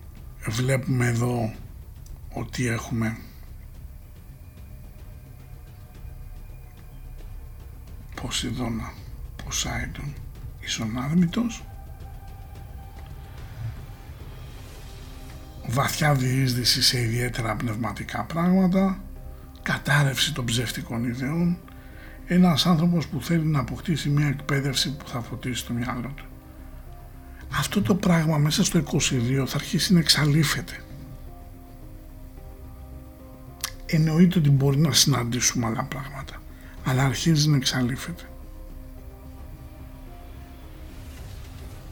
[0.48, 1.54] βλέπουμε εδώ
[2.34, 3.17] ότι έχουμε
[8.32, 8.94] Ποσειδώνα,
[9.44, 10.13] Ποσάιντον
[10.60, 11.63] ίσον άρμητος,
[15.67, 19.04] βαθιά διείσδυση σε ιδιαίτερα πνευματικά πράγματα,
[19.62, 21.58] κατάρρευση των ψεύτικων ιδεών,
[22.26, 26.26] ένας άνθρωπος που θέλει να αποκτήσει μια εκπαίδευση που θα φωτίσει το μυαλό του.
[27.58, 30.84] Αυτό το πράγμα μέσα στο 22 θα αρχίσει να εξαλείφεται.
[33.86, 36.40] Εννοείται ότι μπορεί να συναντήσουμε άλλα πράγματα,
[36.84, 38.24] αλλά αρχίζει να εξαλείφεται.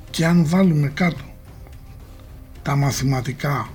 [0.09, 1.23] Και αν βάλουμε κάτω
[2.61, 3.69] τα μαθηματικά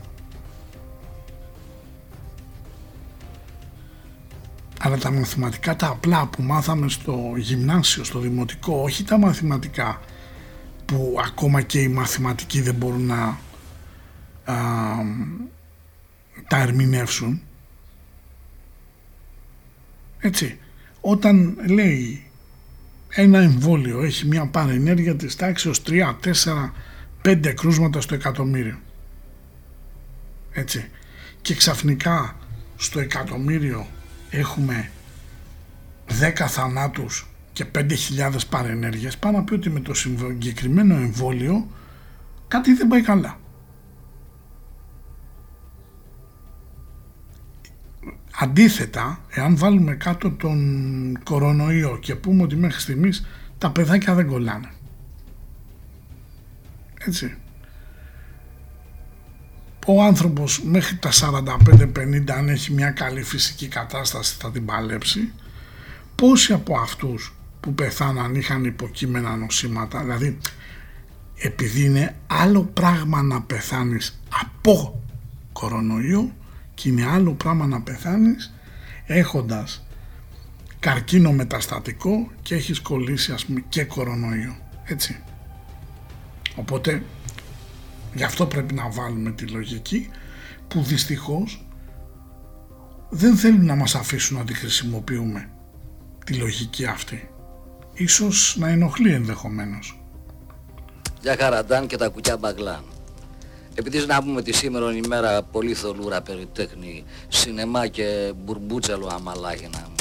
[4.85, 10.01] αλλά τα μαθηματικά τα απλά που μάθαμε στο γυμνάσιο, στο δημοτικό, όχι τα μαθηματικά
[10.85, 13.39] που ακόμα και οι μαθηματικοί δεν μπορούν να
[14.45, 14.57] α,
[16.49, 17.43] τα ερμηνεύσουν.
[20.19, 20.59] Έτσι,
[21.07, 22.23] όταν λέει
[23.09, 26.73] ένα εμβόλιο έχει μια παρενέργεια της τάξης 3, 4,
[27.23, 28.79] 5 κρούσματα στο εκατομμύριο.
[30.53, 30.91] Έτσι.
[31.43, 32.37] Και ξαφνικά
[32.77, 33.87] στο εκατομμύριο
[34.31, 34.91] έχουμε
[36.21, 37.87] 10 θανάτους και 5.000
[38.51, 41.69] παρενέργειες πάνω να πει ότι με το συγκεκριμένο εμβόλιο
[42.49, 43.39] κάτι δεν πάει καλά.
[48.39, 53.27] Αντίθετα, εάν βάλουμε κάτω τον κορονοϊό και πούμε ότι μέχρι στιγμής
[53.59, 54.71] τα παιδάκια δεν κολλάνε.
[57.07, 57.37] Έτσι.
[59.87, 65.33] Ο άνθρωπος μέχρι τα 45-50 αν έχει μια καλή φυσική κατάσταση θα την παλέψει.
[66.15, 70.39] Πόσοι από αυτούς που πεθάναν είχαν υποκείμενα νοσήματα, δηλαδή
[71.37, 75.03] επειδή είναι άλλο πράγμα να πεθάνεις από
[75.53, 76.33] κορονοϊό
[76.75, 78.55] και είναι άλλο πράγμα να πεθάνεις
[79.07, 79.87] έχοντας
[80.79, 85.23] καρκίνο μεταστατικό και έχεις κολλήσει ας πούμε και κορονοϊό έτσι.
[86.57, 87.03] Οπότε
[88.15, 90.11] γι' αυτό πρέπει να βάλουμε τη λογική
[90.69, 91.67] που δυστυχώς
[93.09, 95.49] δεν θέλουν να μας αφήσουν να τη χρησιμοποιούμε
[96.25, 97.29] τη λογική αυτή.
[97.95, 100.01] Ίσως να ενοχλεί ενδεχομένως.
[101.21, 102.94] Για χαραντάν και τα κουκιά μπαγλάν
[103.75, 109.95] επειδή να πούμε τη σήμερα ημέρα πολύ θολούρα περί τέχνη, σινεμά και μπουρμπούτσαλο αμαλάγινα μου.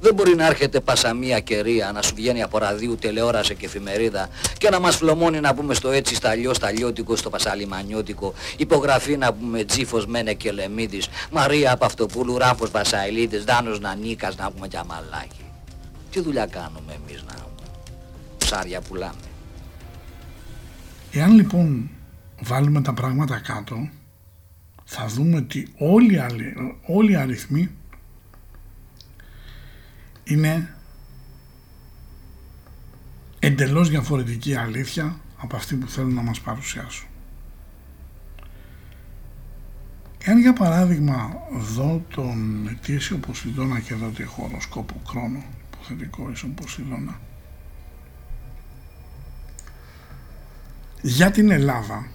[0.00, 4.70] Δεν μπορεί να έρχεται πασαμία κερία, να σου βγαίνει από ραδίου, τηλεόραση και εφημερίδα και
[4.70, 9.32] να μας φλωμώνει να πούμε στο έτσι, στα αλλιώς, στα λιώτικο, στο πασαλιμανιώτικο, υπογραφή να
[9.32, 15.44] πούμε Τζίφος Μένε και Λεμίδης, Μαρία Παυτοπούλου, Ράφος Βασαηλίδης, Δάνος Νανίκας να πούμε και αμαλάκι.
[16.10, 17.68] Τι δουλειά κάνουμε εμείς να πούμε.
[18.38, 19.14] Ψάρια πουλάμε.
[21.12, 21.90] Εάν λοιπόν
[22.44, 23.88] βάλουμε τα πράγματα κάτω
[24.84, 26.20] θα δούμε ότι όλοι,
[26.86, 27.70] όλοι οι αριθμοί
[30.24, 30.74] είναι
[33.38, 37.08] εντελώς διαφορετική αλήθεια από αυτή που θέλουν να μας παρουσιάσουν.
[40.26, 41.36] Εάν για παράδειγμα
[41.74, 45.42] δω τον ετήσιο Ποσειδώνα και δω ότι έχω οροσκόπο χρόνο,
[45.72, 47.20] υποθετικό ίσον Ποσειδώνα,
[51.02, 52.06] για την Ελλάδα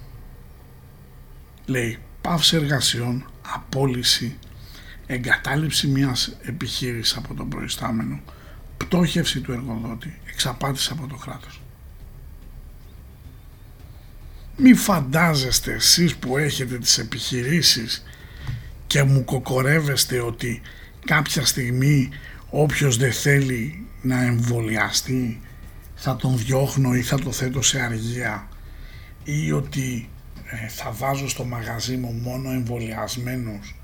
[1.70, 4.38] λέει πάυση εργασιών, απόλυση,
[5.06, 8.20] εγκατάλειψη μιας επιχείρησης από τον προϊστάμενο,
[8.76, 11.60] πτώχευση του εργοδότη, εξαπάτηση από το κράτος.
[14.56, 18.04] Μη φαντάζεστε εσείς που έχετε τις επιχειρήσεις
[18.86, 20.60] και μου κοκορεύεστε ότι
[21.04, 22.08] κάποια στιγμή
[22.50, 25.40] όποιος δεν θέλει να εμβολιαστεί
[25.94, 28.48] θα τον διώχνω ή θα το θέτω σε αργία
[29.24, 30.08] ή ότι
[30.50, 33.74] ε, θα βάζω στο μαγαζί μου μόνο εμβολιασμένους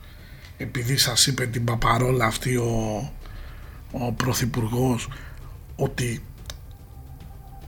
[0.56, 3.12] επειδή σας είπε την παπαρόλα αυτή ο,
[3.92, 5.08] ο πρωθυπουργός
[5.76, 6.22] ότι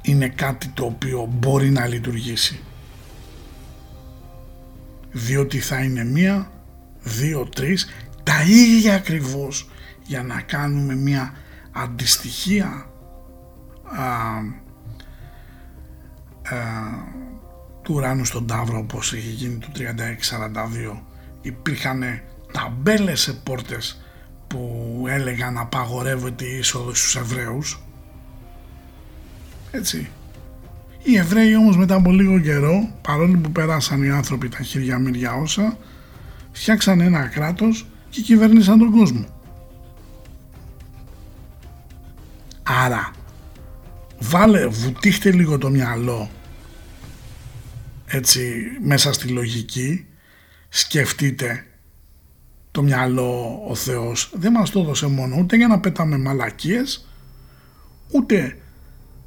[0.03, 2.61] είναι κάτι το οποίο μπορεί να λειτουργήσει.
[5.13, 6.51] Διότι θα είναι μία,
[7.01, 7.89] δύο, τρεις
[8.23, 9.71] τα ίδια ακριβώς
[10.07, 11.33] για να κάνουμε μία
[11.73, 12.87] αντιστοιχεία
[13.85, 14.07] α,
[17.89, 19.69] του ουράνου στον Ταύρο όπως είχε γίνει το
[20.95, 20.99] 36-42
[21.41, 22.03] υπήρχαν
[22.53, 24.01] ταμπέλες σε πόρτες
[24.47, 27.83] που έλεγαν απαγορεύεται η είσοδος στους Εβραίους
[29.71, 30.09] έτσι.
[31.03, 35.35] Οι Εβραίοι όμως μετά από λίγο καιρό παρόλο που περάσαν οι άνθρωποι τα χέρια μυριά
[35.35, 35.79] όσα
[36.53, 39.25] φτιάξαν ένα κράτος και κυβέρνησαν τον κόσμο.
[42.63, 43.11] Άρα
[44.19, 46.29] βάλε βουτήχτε λίγο το μυαλό
[48.09, 50.07] έτσι μέσα στη λογική
[50.69, 51.67] σκεφτείτε
[52.71, 57.09] το μυαλό ο Θεός δεν μας το έδωσε μόνο ούτε για να πετάμε μαλακίες
[58.11, 58.59] ούτε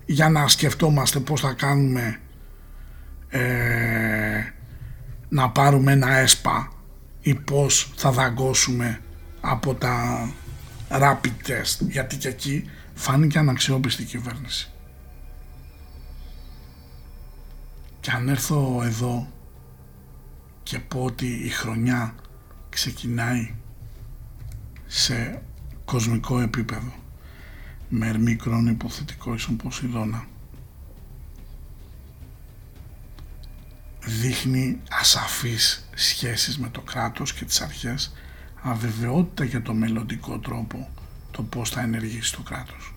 [0.05, 2.19] για να σκεφτόμαστε πώς θα κάνουμε
[3.29, 4.43] ε,
[5.29, 6.71] να πάρουμε ένα ΕΣΠΑ
[7.21, 9.01] ή πώς θα δαγκώσουμε
[9.41, 10.27] από τα
[10.89, 14.70] rapid test γιατί και εκεί φάνηκε αναξιόπιστη κυβέρνηση.
[18.01, 19.27] Και αν έρθω εδώ
[20.63, 22.15] και πω ότι η χρονιά
[22.69, 23.55] ξεκινάει
[24.87, 25.43] σε
[25.85, 26.93] κοσμικό επίπεδο
[27.89, 30.25] με ερμικρόν υποθετικό ίσον Ποσειδώνα
[34.05, 38.13] δείχνει ασαφείς σχέσεις με το κράτος και τις αρχές
[38.61, 40.89] αβεβαιότητα για το μελλοντικό τρόπο
[41.31, 42.93] το πώς θα ενεργήσει το κράτος.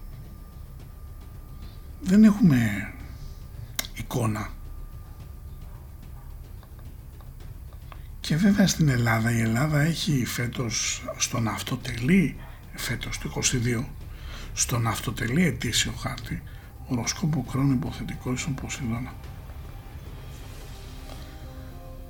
[2.01, 2.93] Δεν έχουμε
[3.95, 4.54] εικόνα.
[8.25, 12.37] Και βέβαια στην Ελλάδα, η Ελλάδα έχει φέτος στον αυτοτελή,
[12.75, 13.85] φέτος το 22,
[14.53, 16.43] στον αυτοτελή ετήσιο χάρτη,
[16.87, 19.13] οροσκόπο χρόνο υποθετικό ίσον Ποσειδώνα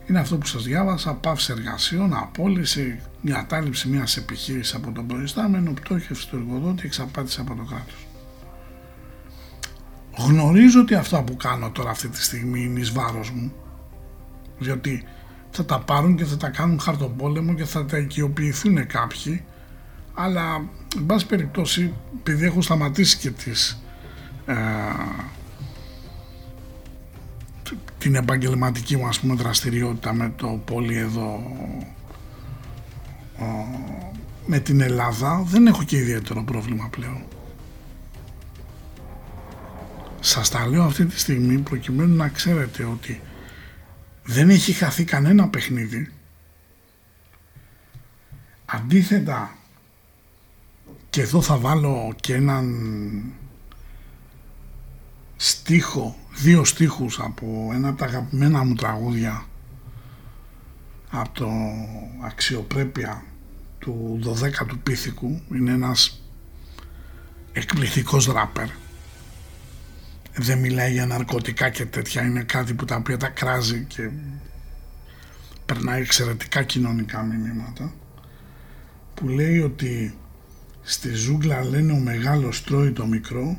[0.07, 5.73] είναι αυτό που σας διάβασα, πάυση εργασιών, απόλυση, μια ατάληψη μιας επιχείρησης από τον προϊστάμενο,
[5.73, 8.07] πτώχευση του εργοδότη, εξαπάτηση από το κράτος.
[10.17, 13.53] Γνωρίζω ότι αυτά που κάνω τώρα αυτή τη στιγμή είναι εις βάρος μου,
[14.59, 15.05] διότι
[15.57, 19.45] θα τα πάρουν και θα τα κάνουν χαρτοπόλεμο και θα τα οικειοποιηθούν κάποιοι,
[20.15, 20.65] αλλά,
[20.97, 23.83] εν πάση περιπτώσει, επειδή έχω σταματήσει και τις
[24.47, 24.55] ε,
[27.99, 31.43] την επαγγελματική μου ας πούμε δραστηριότητα με το πόλι εδώ
[34.47, 37.23] με την Ελλάδα δεν έχω και ιδιαίτερο πρόβλημα πλέον.
[40.21, 43.21] Σας τα λέω αυτή τη στιγμή προκειμένου να ξέρετε ότι
[44.25, 46.13] δεν έχει χαθεί κανένα παιχνίδι.
[48.65, 49.57] Αντίθετα
[51.11, 53.25] και εδώ θα βάλω και έναν
[55.37, 59.47] στίχο, δύο στίχους από ένα από τα αγαπημένα μου τραγούδια
[61.11, 61.51] από το
[62.25, 63.25] αξιοπρέπεια
[63.79, 66.23] του 12ου Πίθηκου είναι ένας
[67.53, 68.69] εκπληκτικός ράπερ
[70.37, 74.11] δεν μιλάει για ναρκωτικά και τέτοια είναι κάτι που τα οποία τα κράζει και
[75.67, 77.93] περνάει εξαιρετικά κοινωνικά μηνύματα
[79.15, 80.15] που λέει ότι
[80.83, 83.59] στη ζούγκλα λένε ο μεγάλος τρώει το μικρό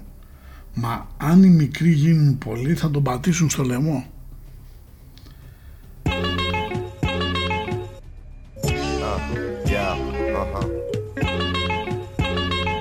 [0.78, 4.06] Μα αν οι μικροί γίνουν πολλοί θα τον πατήσουν στο λαιμό.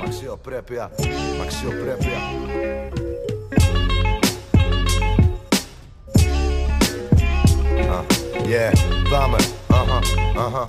[0.07, 0.90] Αξιοπρέπεια,
[1.42, 2.18] αξιοπρέπεια.
[8.47, 8.72] Yeah,
[9.09, 9.55] vomit.
[9.70, 10.66] Uh huh, uh huh.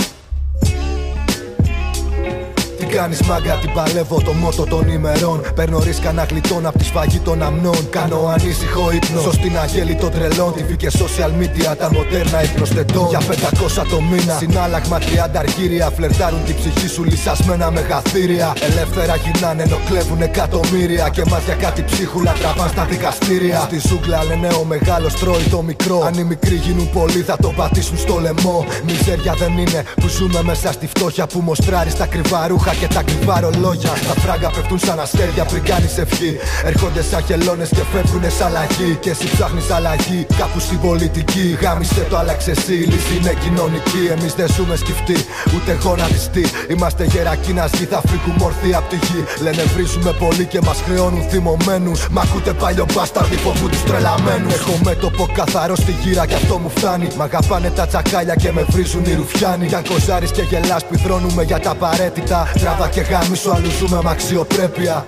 [2.80, 5.42] Τι κάνεις μάγκα, την παλεύω το μότο των ημερών.
[5.56, 7.90] Παίρνω ρίσκα να γλιτώνω από τη σφαγή των αμνών.
[7.90, 9.22] Κάνω ανήσυχο ύπνο.
[9.22, 10.54] Σωστή αγέλη των τρελών.
[10.54, 13.08] TV και social media, τα μοντέρνα υπνοστετών.
[13.10, 14.36] Για 500 το μήνα.
[14.40, 15.90] Συνάλλαγμα 30 αργύρια.
[15.96, 18.54] Φλερτάρουν την ψυχή σου λυσασμένα με γαθύρια.
[18.70, 21.10] Ελεύθερα γυρνάνε ενώ κλέβουν εκατομμύρια.
[21.10, 23.60] Και μάτια κάτι ψίχουλα τραβάν στα δικαστήρια.
[23.60, 26.04] Στη ζούγκλα λένε ο μεγάλος τρώει το μικρό.
[26.06, 28.66] Αν οι μικροί γίνουν πολλοί θα το πατήσουν στο λαιμό.
[28.86, 33.02] Μιζέρια δεν είναι που ζούμε μέσα στη φτώχεια που μοστράρεις στα κρυβά ρούχα και τα
[33.04, 33.94] κρυβά ρολόγια.
[34.08, 36.32] Τα φράγκα πέφτουν σαν αστέρια πριν κάνει ευχή.
[36.66, 38.98] Έρχονται σαν χελώνες και φεύγουν σαν αλλαγή.
[39.00, 41.58] Και εσύ ψάχνεις αλλαγή κάπου στην πολιτική.
[41.62, 44.04] Γάμισε το άλλαξε εσύ, η λύση είναι κοινωνική.
[44.16, 45.18] Εμείς δεν ζούμε σκυφτοί,
[45.56, 46.46] ούτε γονατιστοί.
[46.74, 49.22] Είμαστε γερακοί να γη, θα φύγουν μορφή απ' τη γη.
[49.44, 52.00] Λένε βρίζουμε πολύ και μας χρεώνουν θυμωμένους.
[52.10, 54.54] Μα ακούτε παλιό μπάσταρδι φοβού τους τρελαμένους.
[54.54, 57.08] Έχω μέτωπο καθαρό στη γύρα και αυτό μου φτάνει.
[57.18, 59.66] Μ' αγαπάνε τα τσακάλια και με βρίζουν οι ρουφιάνοι.
[59.66, 62.52] Για κοζάρι και γελάς πυθρώνουμε για τα απαραίτητα.
[62.60, 65.08] Τράβα και γάμισου αλλού ζούμε με αξιοπρέπεια.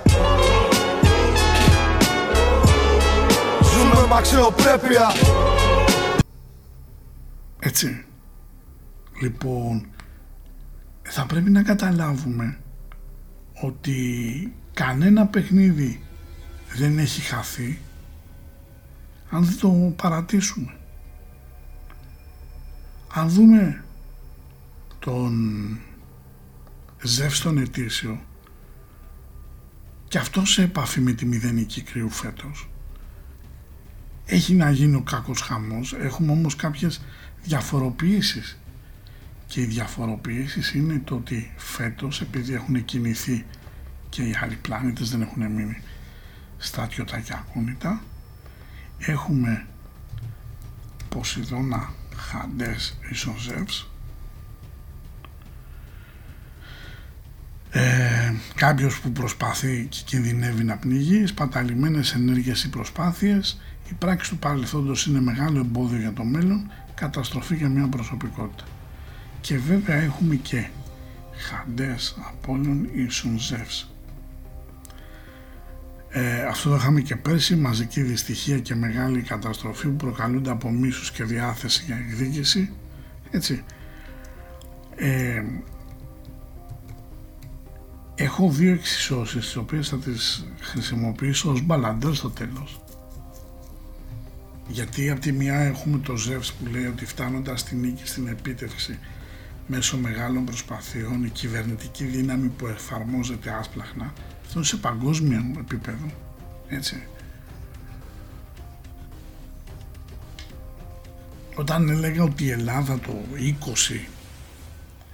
[3.62, 5.08] Ζούμε με αξιοπρέπεια.
[7.60, 8.06] Έτσι.
[9.22, 9.88] Λοιπόν
[11.02, 12.58] θα πρέπει να καταλάβουμε
[13.62, 16.02] ότι κανένα παιχνίδι
[16.76, 17.80] δεν έχει χαθεί
[19.30, 20.76] αν δεν το παρατήσουμε.
[23.14, 23.84] Αν δούμε
[25.00, 25.34] τον
[27.02, 28.22] ζεύστον ετήσιο
[30.08, 32.70] και αυτό σε επαφή με τη μηδενική κρύου φέτος.
[34.26, 35.94] Έχει να γίνει ο κακός χαμός.
[35.94, 37.02] Έχουμε όμως κάποιες
[37.44, 38.58] διαφοροποιήσεις.
[39.48, 43.46] Και οι διαφοροποιήσεις είναι το ότι φέτος επειδή έχουν κινηθεί
[44.10, 45.82] και οι άλλοι πλάνητες δεν έχουν μείνει
[46.58, 48.02] στάτιωτα και ακούνητα
[48.98, 49.68] έχουμε
[51.10, 53.90] Ποσειδώνα Χαντές Ισοζεύς
[57.72, 63.60] ε, κάποιος που προσπαθεί και κινδυνεύει να πνιγεί, σπαταλημένες ενέργειες ή προσπάθειες,
[63.90, 68.64] η πράξη του παρελθόντος είναι μεγάλο εμπόδιο για το μέλλον, καταστροφή για μια προσωπικότητα.
[69.42, 70.68] Και βέβαια έχουμε και
[71.32, 73.92] Χαντές, Απόλλων, Ίσον, Ζεύς.
[76.10, 81.12] Ε, αυτό το είχαμε και πέρσι, μαζική δυστυχία και μεγάλη καταστροφή που προκαλούνται από μίσους
[81.12, 82.72] και διάθεση για εκδίκηση.
[83.32, 83.64] Έτσι.
[84.96, 85.44] Ε,
[88.20, 92.80] έχω δύο εξισώσεις τις οποίες θα τις χρησιμοποιήσω ως μπαλαντέρ στο τέλος.
[94.68, 99.00] Γιατί από τη μια έχουμε το Ζεύς που λέει ότι φτάνοντας στη νίκη στην επίτευξη
[99.68, 104.14] μέσω μεγάλων προσπαθειών η κυβερνητική δύναμη που εφαρμόζεται άσπλαχνα
[104.46, 106.06] αυτό σε παγκόσμιο επίπεδο
[106.68, 107.08] έτσι
[111.56, 113.14] όταν έλεγα ότι η Ελλάδα το
[113.62, 114.00] 20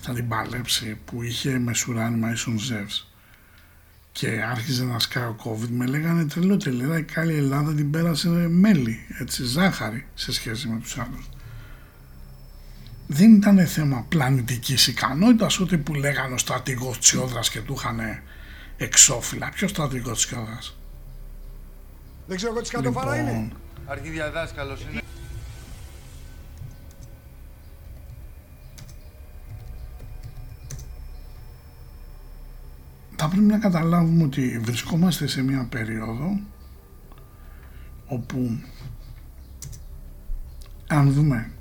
[0.05, 3.13] θα την παλέψει που είχε μεσουράνημα ίσον Ζεύς
[4.11, 8.29] και άρχιζε να σκάει ο COVID με λέγανε τρελό τελειρά η καλή Ελλάδα την πέρασε
[8.29, 11.29] μέλι έτσι ζάχαρη σε σχέση με τους άλλους
[13.07, 17.99] δεν ήταν θέμα πλανητικής ικανότητας ούτε που λέγανε ο στρατηγός Τσιόδρας και του είχαν
[18.77, 19.49] εξώφυλλα.
[19.49, 20.77] Ποιος στρατηγός Τσιόδρας;
[22.27, 23.51] Δεν ξέρω εγώ τι σκατοφάρα λοιπόν, είναι.
[23.85, 25.01] Αρχίδια δάσκαλος είναι.
[33.23, 36.39] Θα πρέπει να καταλάβουμε ότι βρισκόμαστε σε μια περίοδο
[38.07, 38.59] όπου
[40.87, 41.51] αν δούμε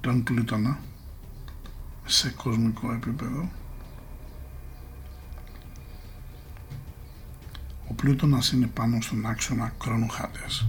[0.00, 0.78] τον Πλούτονα
[2.04, 3.50] σε κοσμικό επίπεδο
[7.88, 10.66] ο Πλούτονας είναι πάνω στον άξονα κρόνου Χάντες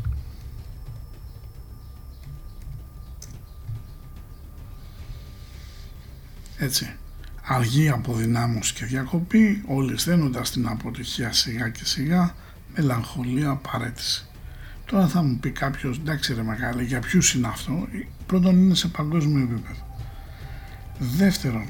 [6.58, 6.98] έτσι
[7.44, 12.36] αργή αποδυνάμωση και διακοπή όλοι στέλνοντας την αποτυχία σιγά και σιγά
[12.76, 14.28] μελαγχολία παρέτηση
[14.86, 17.88] Τώρα θα μου πει κάποιος, εντάξει ρε μεγάλη, για ποιους είναι αυτό;
[18.26, 19.98] Πρώτον είναι σε παγκόσμιο επίπεδο.
[21.00, 21.66] Δεύτερον,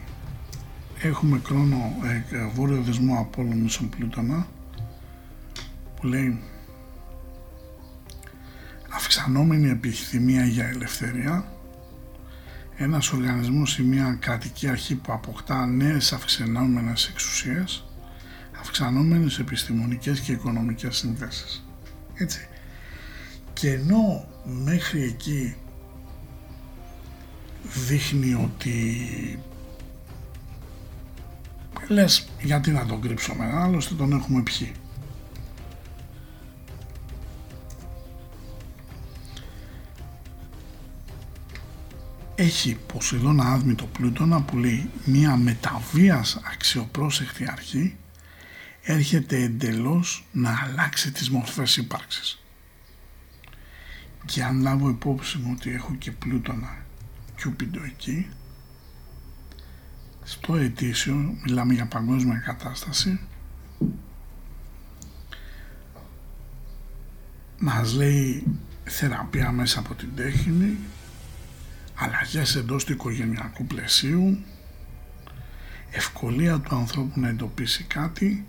[1.02, 1.94] έχουμε κρόνο
[2.32, 4.48] ε, βόρειο δεσμό από όλο μισό πλούτονα
[5.96, 6.40] που λέει
[8.90, 11.46] αυξανόμενη επιθυμία για ελευθερία
[12.76, 17.84] ένας οργανισμός ή μια κρατική αρχή που αποκτά νέες αυξανόμενες εξουσίες
[18.64, 21.66] αυξανόμενες επιστημονικές και οικονομικές συνδέσεις.
[22.14, 22.48] Έτσι.
[23.54, 25.56] Και ενώ μέχρι εκεί
[27.88, 28.84] δείχνει ότι
[31.88, 34.72] λες γιατί να τον κρύψουμε, άλλωστε τον έχουμε πιει.
[42.36, 47.96] Έχει Ποσειδώνα άδμητο πλούτονα που λέει μία μεταβίας αξιοπρόσεχτη αρχή
[48.82, 52.44] έρχεται εντελώς να αλλάξει τις μορφές ύπαρξης
[54.26, 56.78] και αν λάβω υπόψη μου ότι έχω και πλούτονα
[57.36, 58.28] Κιούπιντο εκεί
[60.24, 63.20] στο ετήσιο μιλάμε για παγκόσμια κατάσταση
[67.60, 68.44] μας λέει
[68.84, 70.78] θεραπεία μέσα από την τέχνη
[71.96, 74.38] αλλαγές εντός του οικογενειακού πλαισίου.
[75.92, 78.46] Ευκολία του ανθρώπου να εντοπίσει κάτι.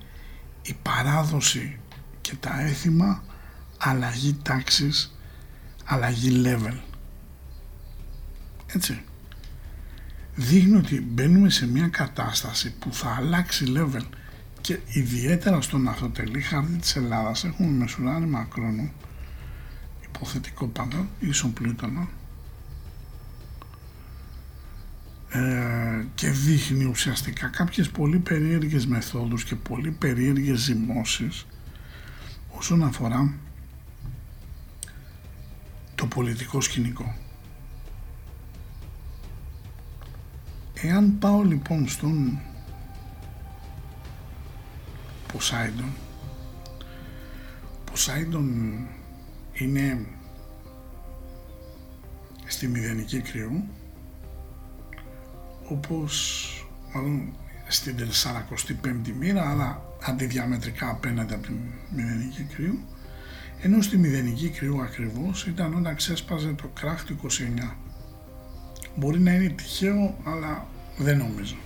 [0.62, 1.78] Η παράδοση
[2.20, 3.22] και τα έθιμα.
[3.78, 5.16] Αλλαγή τάξης.
[5.84, 6.78] Αλλαγή level.
[8.66, 9.02] Έτσι.
[10.34, 14.04] Δείχνει ότι μπαίνουμε σε μια κατάσταση που θα αλλάξει level
[14.60, 17.44] και ιδιαίτερα στον αυτοτελή χάρτη της Ελλάδας.
[17.44, 18.90] Έχουμε μεσουράνει μακρόνο
[20.16, 22.08] υποθετικό πάντα, ίσον πλούτονα
[25.23, 25.23] ε,
[26.14, 31.46] και δείχνει ουσιαστικά κάποιες πολύ περίεργες μεθόδους και πολύ περίεργες ζυμώσεις
[32.50, 33.34] όσον αφορά
[35.94, 37.14] το πολιτικό σκηνικό.
[40.74, 42.38] Εάν πάω λοιπόν στον
[45.32, 45.92] Ποσάιντον
[47.84, 48.76] Ποσάιντον
[49.52, 50.06] είναι
[52.44, 53.64] στη μηδενική κρυού
[55.68, 56.48] όπως
[56.94, 57.32] μάλλον
[57.68, 61.52] στην 45η μοίρα αλλά αντιδιαμετρικά απέναντι από τη
[61.94, 62.78] μηδενική κρυού
[63.64, 67.16] ενώ στη μηδενική κρυού ακριβώς ήταν όταν ξέσπαζε το κράχ του
[67.62, 67.70] 29.
[68.96, 71.56] Μπορεί να είναι τυχαίο, αλλά δεν νομίζω.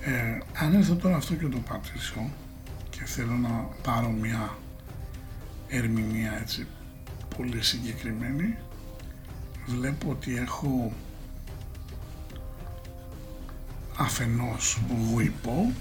[0.00, 2.30] Ε, αν έρθω τώρα αυτό και το πατήσω
[2.90, 3.48] και θέλω να
[3.82, 4.56] πάρω μια
[5.68, 6.66] ερμηνεία έτσι
[7.36, 8.56] πολύ συγκεκριμένη,
[9.66, 10.92] βλέπω ότι έχω
[13.96, 15.72] αφενός γουιπό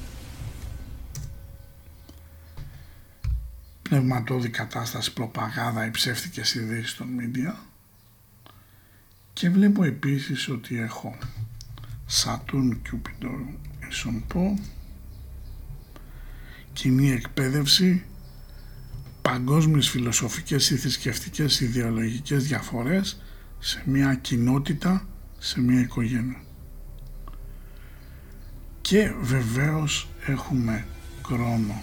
[3.82, 7.59] πνευματώδη κατάσταση προπαγάνδα οι ψεύτικες ειδήσεις των μίντια
[9.34, 11.18] και βλέπω επίσης ότι έχω
[12.05, 13.30] Σατούν Κιούπιντο
[13.89, 14.59] Ισονπό
[16.74, 18.03] κοινή εκπαίδευση
[19.22, 23.22] παγκόσμιες φιλοσοφικές ή θρησκευτικές ιδεολογικές διαφορές
[23.59, 25.07] σε μια κοινότητα,
[25.38, 26.45] σε μια οικογένεια.
[28.88, 30.86] Και βεβαίως έχουμε
[31.23, 31.81] κρόνο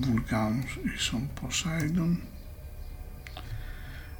[0.00, 2.20] βουλκάνους ίσον Ποσάιντον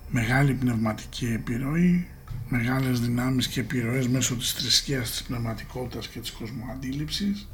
[0.08, 2.08] μεγάλη πνευματική επιρροή
[2.48, 7.48] μεγάλες δυνάμεις και επιρροές μέσω της θρησκείας, της πνευματικότητας και της κοσμοαντίληψης.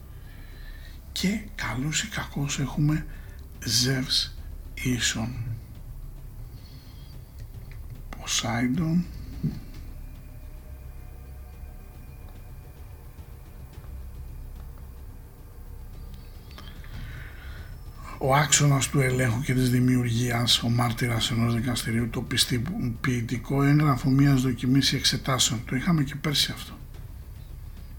[1.12, 3.06] Και καλούς ή κακούς έχουμε
[3.64, 4.38] Ζεύς
[4.74, 5.34] ίσον
[8.18, 9.04] Ποσάιντον
[18.23, 24.43] ο άξονας του ελέγχου και της δημιουργίας, ο μάρτυρας ενός δικαστηρίου, το πιστοποιητικό έγγραφο μιας
[24.43, 25.62] δοκιμής εξετάσεων.
[25.66, 26.73] Το είχαμε και πέρσι αυτό.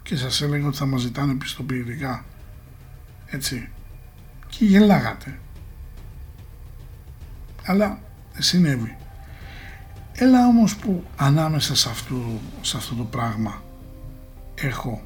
[0.04, 2.26] Και σας έλεγα ότι θα μας ζητάνε πιστοποιητικά.
[3.26, 3.70] Έτσι.
[4.48, 5.40] Και γελάγατε.
[7.66, 8.02] Αλλά
[8.38, 8.98] συνέβη.
[10.12, 13.64] Έλα όμως που ανάμεσα σε αυτό, σε αυτό το πράγμα
[14.56, 15.04] έχω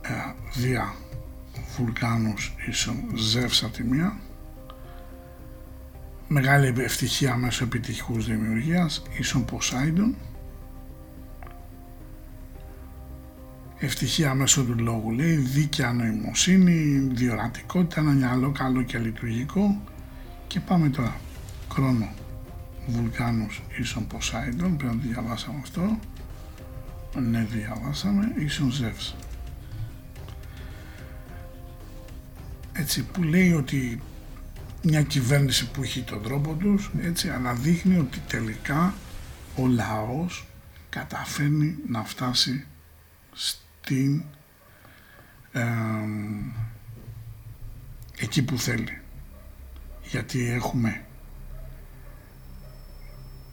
[0.00, 0.12] ε,
[0.60, 0.94] δια
[1.78, 4.16] βουλκάνους ίσον Ζεύσα τη μία.
[6.28, 10.14] Μεγάλη ευτυχία μέσω επιτυχούς δημιουργίας ίσον Ποσάιντον.
[13.78, 19.80] Ευτυχία μέσω του λόγου λέει δίκαια νοημοσύνη διορατικότητα, ένα μυαλό καλό και λειτουργικό.
[20.46, 21.16] Και πάμε τώρα
[21.72, 22.08] χρόνο
[22.86, 25.98] Βουλκάνους ίσον Ποσάιντον πρέπει να το διαβάσαμε αυτό.
[27.30, 29.14] Ναι διαβάσαμε ίσον Ζεύσα
[32.78, 34.02] έτσι, που λέει ότι
[34.82, 38.94] μια κυβέρνηση που έχει τον τρόπο τους έτσι αναδείχνει ότι τελικά
[39.56, 40.46] ο λαός
[40.88, 42.66] καταφέρνει να φτάσει
[43.32, 44.22] στην
[48.18, 49.00] εκεί που θέλει.
[50.02, 51.04] Γιατί έχουμε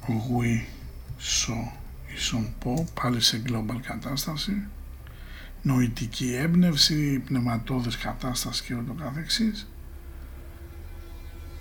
[0.07, 0.67] γουί
[1.17, 1.73] σο
[2.13, 4.67] ίσον πω πάλι σε global κατάσταση
[5.65, 9.67] νοητική έμπνευση, πνευματώδες κατάσταση και ούτω καθεξής.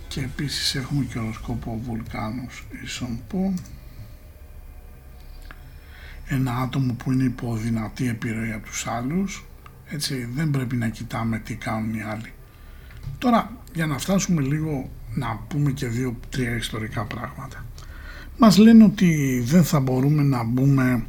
[0.09, 3.55] Και επίσης έχουμε και οροσκόπο βουλκάνους ίσον πω
[6.27, 9.45] ένα άτομο που είναι υπό δυνατή επιρροή από τους άλλους.
[9.87, 12.33] Έτσι δεν πρέπει να κοιτάμε τι κάνουν οι άλλοι.
[13.19, 17.65] Τώρα για να φτάσουμε λίγο να πούμε και δύο-τρία ιστορικά πράγματα.
[18.39, 21.07] Μας λένε ότι δεν θα μπορούμε να μπούμε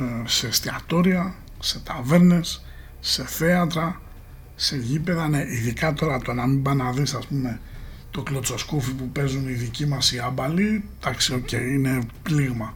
[0.00, 1.34] ε, σε εστιατόρια
[1.64, 2.64] σε ταβέρνες,
[3.00, 4.00] σε θέατρα,
[4.54, 7.60] σε γήπεδα, ναι, ειδικά τώρα το να μην πάει να δεις ας πούμε
[8.10, 12.74] το κλωτσοσκούφι που παίζουν οι δικοί μας οι άμπαλοι, εντάξει, οκ, είναι πλήγμα.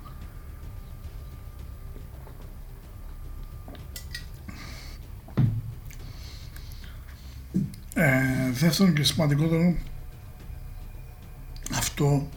[7.95, 9.75] Ε, δεύτερον και σημαντικότερο,
[11.75, 12.29] αυτό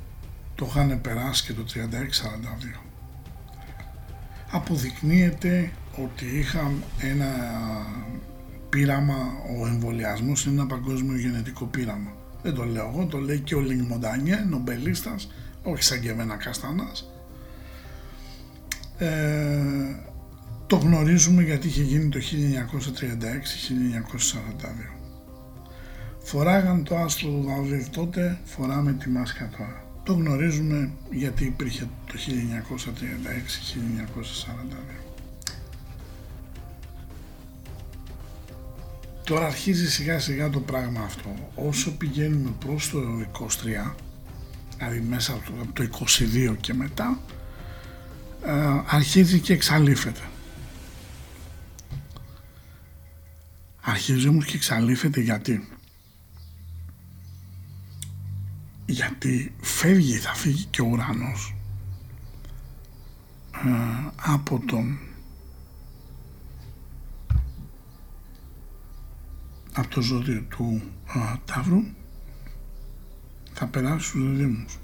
[0.55, 2.81] το είχαν περάσει και το 36-42.
[4.51, 7.27] Αποδεικνύεται ότι είχα ένα
[8.69, 9.15] πείραμα,
[9.59, 12.13] ο εμβολιασμός είναι ένα παγκόσμιο γενετικό πείραμα.
[12.43, 15.31] Δεν το λέω εγώ, το λέει και ο Λινγκ Μοντανιέ, νομπελίστας,
[15.63, 17.11] όχι σαν και εμένα Καστανάς.
[18.97, 19.95] Ε,
[20.67, 22.21] το γνωρίζουμε γιατί είχε γίνει το 1936-1942.
[26.23, 29.85] Φοράγαν το άστρο του Δαβίδ τότε, φοράμε τη μάσκα τώρα.
[30.03, 32.13] Το γνωρίζουμε γιατί υπήρχε το
[34.93, 35.00] 1936-1942.
[39.23, 41.51] Τώρα αρχίζει σιγά σιγά το πράγμα αυτό.
[41.55, 42.99] Όσο πηγαίνουμε προς το
[43.31, 43.95] 23,
[44.77, 45.87] δηλαδή μέσα από το
[46.53, 47.19] 22 και μετά,
[48.45, 50.21] ε, αρχίζει και εξαλείφεται.
[53.81, 55.67] Αρχίζει όμως και εξαλείφεται γιατί;
[58.85, 61.55] Γιατί φεύγει, θα φύγει και ο ουρανός
[63.65, 64.99] ε, από τον
[69.73, 71.83] από το ζώδιο του α, Ταύρου
[73.53, 74.79] θα περάσει στους δίδυμους.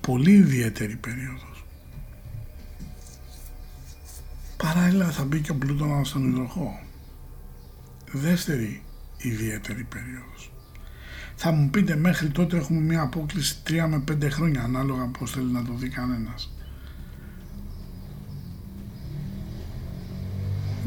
[0.00, 1.64] Πολύ ιδιαίτερη περίοδος.
[4.56, 6.80] Παράλληλα θα μπει και ο Πλούτονας στον υδροχό.
[8.12, 8.82] Δεύτερη
[9.18, 10.52] ιδιαίτερη περίοδος.
[11.34, 15.52] Θα μου πείτε μέχρι τότε έχουμε μια απόκληση 3 με 5 χρόνια ανάλογα πώς θέλει
[15.52, 16.52] να το δει κανένας.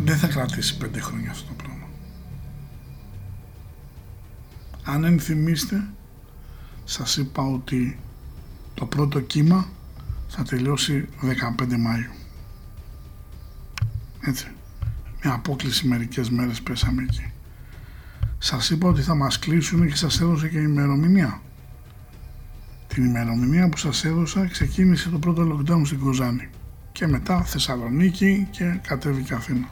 [0.05, 1.87] Δεν θα κρατήσει πέντε χρόνια αυτό το πράγμα.
[4.83, 5.87] Αν ενθυμίστε,
[6.83, 7.99] σας είπα ότι
[8.73, 9.67] το πρώτο κύμα
[10.27, 12.11] θα τελειώσει 15 Μάιου.
[14.21, 14.47] Έτσι.
[15.23, 17.31] Μια απόκληση μερικές μέρες πέσαμε εκεί.
[18.37, 21.41] Σας είπα ότι θα μας κλείσουν και σας έδωσα και ημερομηνία.
[22.87, 26.49] Την ημερομηνία που σας έδωσα ξεκίνησε το πρώτο lockdown στην Κοζάνη
[26.91, 29.69] και μετά Θεσσαλονίκη και κατέβηκε Αθήνα.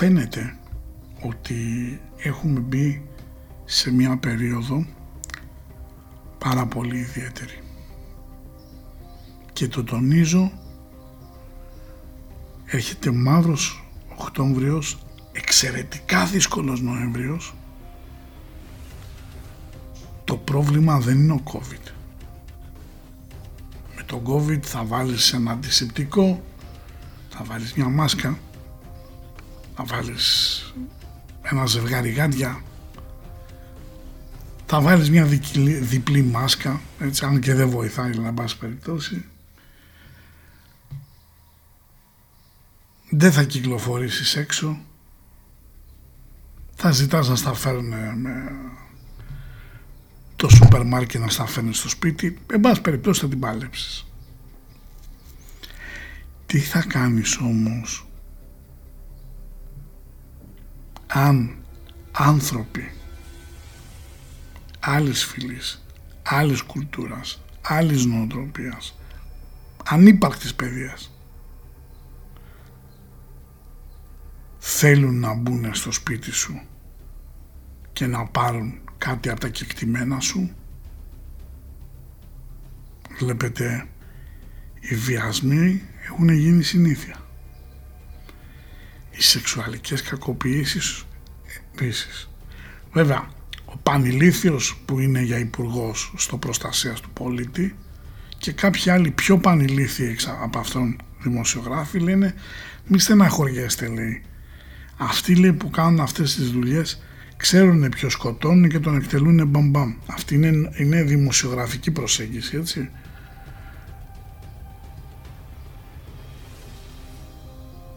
[0.00, 0.56] Φαίνεται
[1.22, 3.08] ότι έχουμε μπει
[3.64, 4.86] σε μια περίοδο
[6.38, 7.62] πάρα πολύ ιδιαίτερη.
[9.52, 10.52] Και το τονίζω,
[12.66, 14.98] έρχεται μαύρος Οκτώβριος,
[15.32, 17.54] εξαιρετικά δύσκολος Νοέμβριος.
[20.24, 21.92] Το πρόβλημα δεν είναι ο COVID.
[23.96, 26.42] Με το COVID θα βάλεις ένα αντισηπτικό,
[27.28, 28.38] θα βάλεις μια μάσκα,
[29.86, 30.64] θα βάλεις
[31.42, 32.62] ένα ζευγάρι γάντια,
[34.66, 39.24] θα βάλεις μια διπλή, διπλή μάσκα, έτσι, αν και δεν βοηθάει να πας περιπτώσει.
[43.10, 44.80] Δεν θα κυκλοφορήσεις έξω.
[46.74, 48.52] Θα ζητάς να στα φέρουν με
[50.36, 52.38] το σούπερ μάρκετ να στα φέρνεις στο σπίτι.
[52.52, 54.06] Εν πάση περιπτώσει θα την πάλεψεις.
[56.46, 58.09] Τι θα κάνεις όμως
[61.12, 61.56] αν
[62.12, 62.92] άνθρωποι
[64.80, 65.84] άλλης φυλής,
[66.22, 68.98] άλλης κουλτούρας, άλλης νοοτροπίας,
[69.84, 71.14] ανύπαρκτης παιδείας.
[74.58, 76.60] Θέλουν να μπουν στο σπίτι σου
[77.92, 80.50] και να πάρουν κάτι από τα κεκτημένα σου.
[83.18, 83.88] Βλέπετε,
[84.80, 87.16] οι βιασμοί έχουν γίνει συνήθεια.
[89.10, 91.04] Οι σεξουαλικές κακοποιήσεις
[91.72, 92.30] επίσης.
[92.92, 93.28] Βέβαια,
[93.64, 97.74] ο Πανηλήθιος που είναι για υπουργός στο προστασίας του πολίτη
[98.38, 102.34] και κάποιοι άλλοι πιο πανηλήθιοι από αυτόν δημοσιογράφοι λένε
[102.86, 104.22] μη στεναχωριέστε λέει.
[104.96, 107.02] Αυτοί λέει που κάνουν αυτές τις δουλειές
[107.36, 112.90] ξέρουν ποιος σκοτώνουν και τον εκτελούν μπαμπαμ αυτή είναι, είναι δημοσιογραφική προσέγγιση έτσι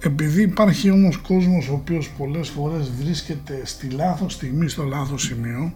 [0.06, 5.74] Επειδή υπάρχει όμως κόσμος ο οποίος πολλές φορές βρίσκεται στη λάθος στιγμή, στο λάθος σημείο,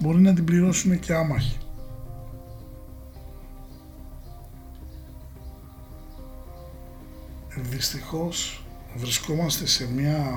[0.00, 1.56] μπορεί να την πληρώσουν και άμαχοι.
[7.70, 8.64] Δυστυχώς
[8.96, 10.30] βρισκόμαστε σε μια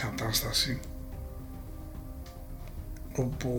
[0.00, 0.80] κατάσταση
[3.16, 3.50] όπου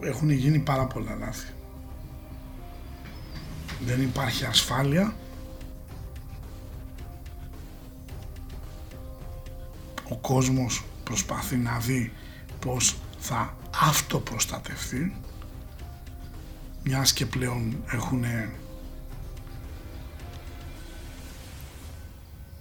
[0.00, 1.52] έχουν γίνει πάρα πολλά λάθη.
[3.84, 5.14] Δεν υπάρχει ασφάλεια
[10.08, 12.12] ο κόσμος προσπαθεί να δει
[12.60, 15.16] πως θα αυτοπροστατευτεί
[16.82, 18.24] μιας και πλέον έχουν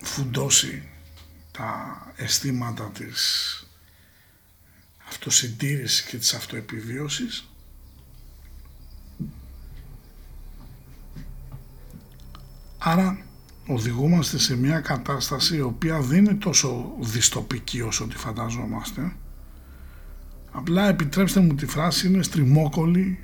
[0.02, 0.88] φουντώσει
[1.52, 3.58] τα αισθήματα της
[5.08, 7.48] αυτοσυντήρησης και της αυτοεπιβίωσης.
[12.78, 13.26] Άρα
[13.68, 19.16] οδηγούμαστε σε μια κατάσταση η οποία δεν είναι τόσο δυστοπική όσο τη φανταζόμαστε.
[20.52, 23.20] Απλά επιτρέψτε μου τη φράση είναι στριμόκολη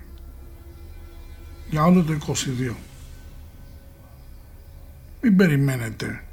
[1.69, 2.17] για όλο το
[2.71, 2.73] 22.
[5.21, 6.23] Μην περιμένετε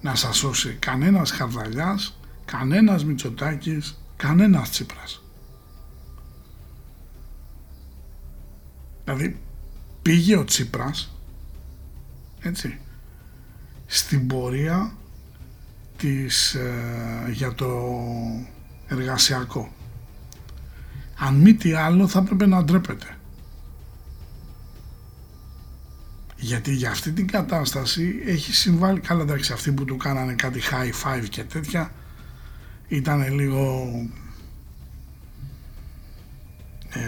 [0.00, 5.24] να σας σώσει κανένας Χαρδαλιάς, κανένας Μητσοτάκης, κανένας Τσίπρας.
[9.04, 9.40] Δηλαδή
[10.02, 11.13] πήγε ο Τσίπρας
[12.44, 12.78] έτσι,
[13.86, 14.94] στην πορεία
[15.96, 17.90] της, ε, για το
[18.86, 19.72] εργασιακό.
[21.18, 23.16] Αν μη τι άλλο θα έπρεπε να ντρέπεται.
[26.36, 31.06] Γιατί για αυτή την κατάσταση έχει συμβάλει, καλά εντάξει αυτοί που του κάνανε κάτι high
[31.06, 31.92] five και τέτοια
[32.88, 33.88] ήταν λίγο
[36.90, 37.00] ε,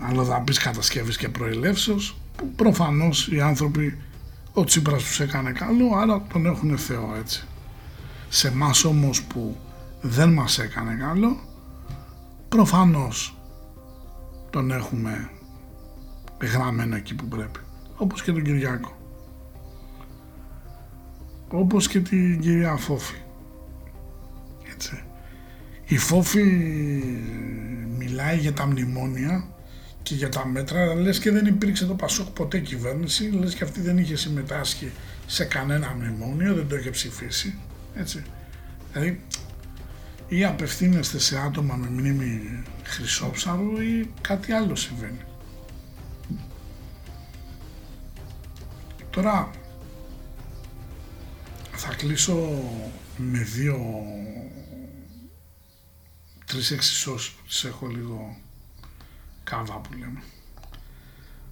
[0.00, 3.98] αλλοδαπής κατασκευής και προελεύσεως που προφανώς οι άνθρωποι
[4.52, 7.44] ο Τσίπρας τους έκανε καλό, άρα τον έχουν Θεό έτσι.
[8.28, 9.56] Σε μας όμως που
[10.00, 11.36] δεν μας έκανε καλό,
[12.48, 13.36] προφανώς
[14.50, 15.30] τον έχουμε
[16.40, 17.60] γραμμένο εκεί που πρέπει.
[17.96, 18.98] Όπως και τον Κυριάκο.
[21.48, 23.16] Όπως και την κυρία Φόφη.
[24.72, 25.02] Έτσι.
[25.86, 26.42] Η Φόφη
[27.98, 29.48] μιλάει για τα μνημόνια
[30.02, 33.80] και για τα μέτρα, λες και δεν υπήρξε το Πασόκ ποτέ κυβέρνηση, λες και αυτή
[33.80, 34.92] δεν είχε συμμετάσχει
[35.26, 37.58] σε κανένα μνημόνιο, δεν το είχε ψηφίσει,
[37.94, 38.22] έτσι.
[38.92, 39.20] Δηλαδή,
[40.28, 45.20] ή απευθύνεστε σε άτομα με μνήμη χρυσόψαρου ή κάτι άλλο συμβαίνει.
[49.10, 49.50] Τώρα
[51.72, 52.62] θα κλείσω
[53.16, 54.04] με δύο
[56.46, 58.36] τρεις εξισώσεις που τις έχω λίγο
[59.50, 60.22] κάβα που λέμε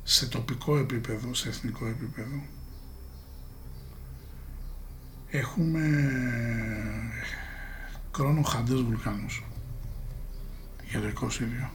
[0.02, 2.42] σε τοπικό επίπεδο, σε εθνικό επίπεδο
[5.30, 5.82] έχουμε
[8.14, 9.44] χρόνο χαντές βουλκάνους
[10.90, 11.28] για το
[11.66, 11.70] 22.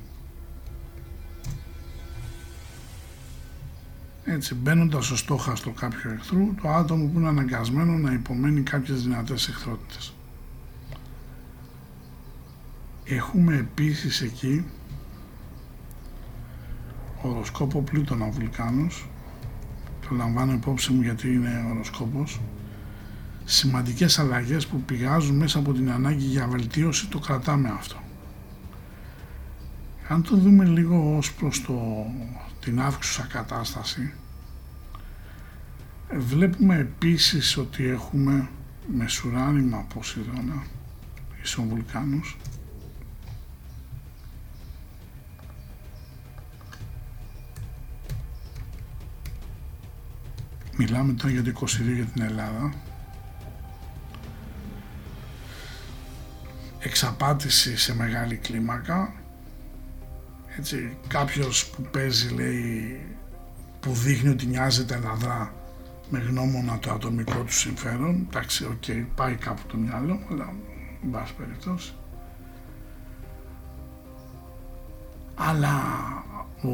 [4.26, 9.47] Έτσι, μπαίνοντα στο στόχαστρο κάποιου εχθρού, το άτομο που είναι αναγκασμένο να υπομένει κάποιες δυνατές
[9.47, 10.13] εχθρότητες.
[13.05, 14.65] Έχουμε επίσης εκεί
[17.30, 19.05] οροσκόπο πλούτονα βουλκάνους
[20.09, 22.39] το λαμβάνω υπόψη μου γιατί είναι οροσκόπος.
[23.45, 27.95] Σημαντικές αλλαγές που πηγάζουν μέσα από την ανάγκη για βελτίωση το κρατάμε αυτό.
[30.07, 32.05] Αν το δούμε λίγο ως προς το,
[32.59, 34.13] την αύξουσα κατάσταση
[36.17, 38.49] βλέπουμε επίσης ότι έχουμε
[38.93, 40.63] μεσουράνημα Ποσειδώνα
[41.43, 42.38] ισοβουλκάνους
[50.84, 51.65] Μιλάμε τώρα για το 22
[51.95, 52.73] για την Ελλάδα.
[56.79, 59.13] Εξαπάτηση σε μεγάλη κλίμακα.
[60.57, 63.01] Έτσι, κάποιος που παίζει λέει
[63.79, 65.53] που δείχνει ότι νοιάζεται να δρά
[66.09, 68.27] με γνώμονα το ατομικό του συμφέρον.
[68.29, 70.53] Εντάξει, OK, okay, πάει κάπου το μυαλό, αλλά
[71.03, 71.93] εν πάση περιπτώσει.
[75.36, 75.75] Αλλά
[76.61, 76.69] ο,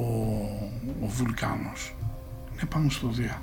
[1.01, 1.95] ο βουλκάνος
[2.53, 3.41] είναι πάνω στο Δία.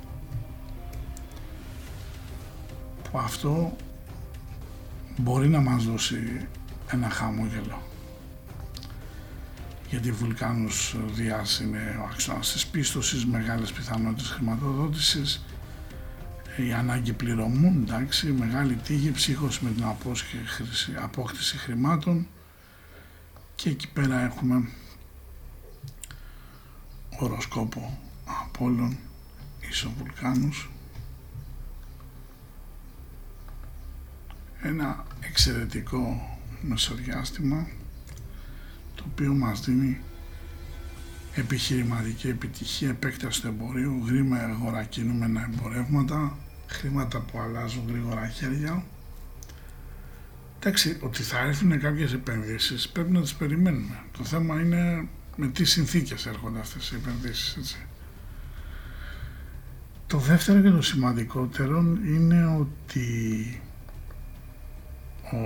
[3.11, 3.75] Που αυτό
[5.17, 6.47] μπορεί να μας δώσει
[6.91, 7.81] ένα χαμόγελο.
[9.89, 15.45] Γιατί βουλκάνους Διάς είναι ο άξονας της πίστοσης, μεγάλες πιθανότητες χρηματοδότησης,
[16.57, 19.83] η ανάγκη πληρωμού, εντάξει, μεγάλη τύχη, ψύχωση με την
[21.03, 22.27] απόκτηση χρημάτων.
[23.55, 24.69] Και εκεί πέρα έχουμε
[27.19, 28.97] οροσκόπο Απόλλων,
[29.69, 30.69] Ισοβουλκάνους
[34.67, 37.67] ένα εξαιρετικό μεσοδιάστημα
[38.95, 39.97] το οποίο μας δίνει
[41.33, 46.37] επιχειρηματική επιτυχία, επέκταση του εμπορίου, γρήγορα αγορακινούμενα εμπορεύματα,
[46.67, 48.83] χρήματα που αλλάζουν γρήγορα χέρια.
[50.59, 54.03] Εντάξει, ότι θα έρθουν κάποιες επενδύσεις πρέπει να τις περιμένουμε.
[54.17, 57.77] Το θέμα είναι με τι συνθήκες έρχονται αυτές οι επενδύσεις, έτσι.
[60.07, 63.61] Το δεύτερο και το σημαντικότερο είναι ότι
[65.31, 65.37] ο,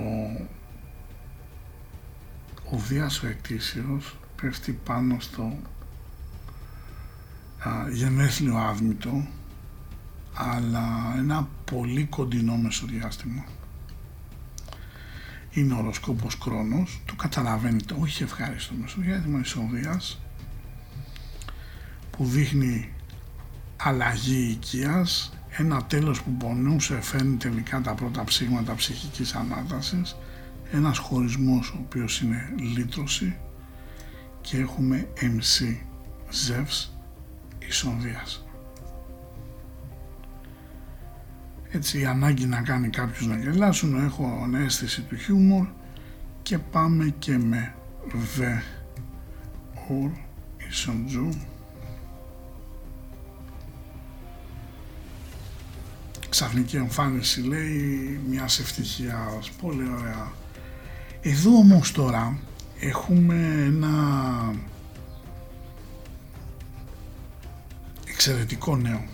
[2.70, 5.56] ο Δίας ο Εκτήσιος πέφτει πάνω στο
[7.58, 9.26] α, γενέθλιο άδμητο
[10.34, 13.44] αλλά ένα πολύ κοντινό μεσοδιάστημα.
[15.50, 19.40] Είναι ο οροσκόπος Κρόνος, το καταλαβαίνετε, όχι ευχάριστο μεσοδιάστημα
[19.72, 20.20] Δίας
[22.10, 22.92] που δείχνει
[23.76, 30.16] αλλαγή οικίας ένα τέλος που πονούσε φέρνει τελικά τα πρώτα ψήγματα ψυχικής ανάτασης,
[30.72, 33.36] ένας χωρισμός ο οποίος είναι λύτρωση.
[34.40, 35.76] Και έχουμε MC
[36.30, 36.96] Ζεύς
[37.68, 38.46] Ισονδίας.
[41.70, 45.66] Έτσι η ανάγκη να κάνει κάποιους να γελάσουν, έχω αίσθηση του χιούμορ.
[46.42, 47.74] Και πάμε και με
[48.36, 48.62] Βε
[49.88, 50.10] Ορ
[50.68, 51.28] Ισοντζού
[56.32, 60.32] ξαφνική εμφάνιση λέει μια ευτυχία πολύ ωραία.
[61.22, 62.38] Εδώ όμως τώρα
[62.78, 63.34] έχουμε
[63.66, 64.54] ένα
[68.04, 69.04] εξαιρετικό νέο.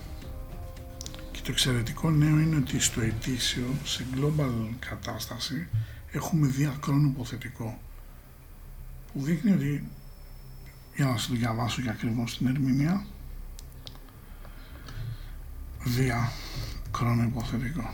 [1.30, 5.68] Και το εξαιρετικό νέο είναι ότι στο ετήσιο σε global κατάσταση
[6.10, 7.78] έχουμε διακρόνο υποθετικό
[9.12, 9.88] που δείχνει ότι
[10.96, 13.06] για να σας το διαβάσω και ακριβώς την ερμηνεία
[15.84, 16.32] δια
[16.98, 17.90] χρόνο υποθετικό.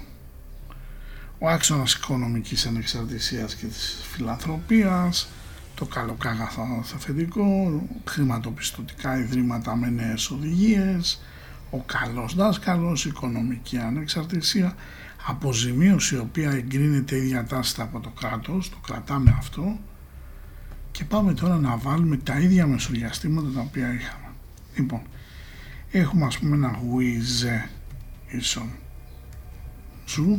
[1.39, 5.29] Ο άξονας οικονομικής ανεξαρτησίας και της φιλανθρωπίας,
[5.75, 11.21] το καλοκάγαθο θεφεντικό, χρηματοπιστωτικά ιδρύματα με νέες οδηγίες,
[11.71, 14.75] ο καλός δάσκαλος, οικονομική ανεξαρτησία,
[15.27, 19.79] αποζημίωση η οποία εγκρίνεται ή διατάσσεται από το κράτος, το κρατάμε αυτό
[20.91, 24.29] Και πάμε τώρα να βάλουμε τα ίδια μεσοδιαστήματα τα οποία είχαμε.
[24.77, 25.03] Λοιπόν,
[25.91, 27.69] έχουμε ας πούμε ένα γουίζε
[28.29, 28.71] ίσον
[30.07, 30.39] ζου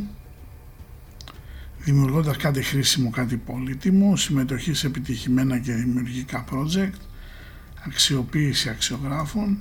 [1.86, 7.00] δημιουργώντας κάτι χρήσιμο, κάτι πολύτιμο, συμμετοχή σε επιτυχημένα και δημιουργικά project,
[7.86, 9.58] αξιοποίηση αξιογράφων,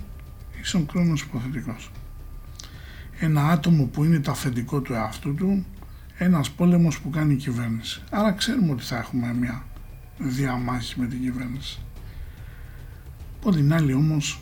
[0.62, 1.92] ίσον χρόνος υποθετικός.
[3.20, 5.66] Ένα άτομο που είναι το αφεντικό του εαυτού του,
[6.18, 8.02] ένας πόλεμος που κάνει η κυβέρνηση.
[8.10, 9.66] Άρα ξέρουμε ότι θα έχουμε μια
[10.18, 11.80] διαμάχη με την κυβέρνηση.
[13.40, 14.42] Από την άλλη όμως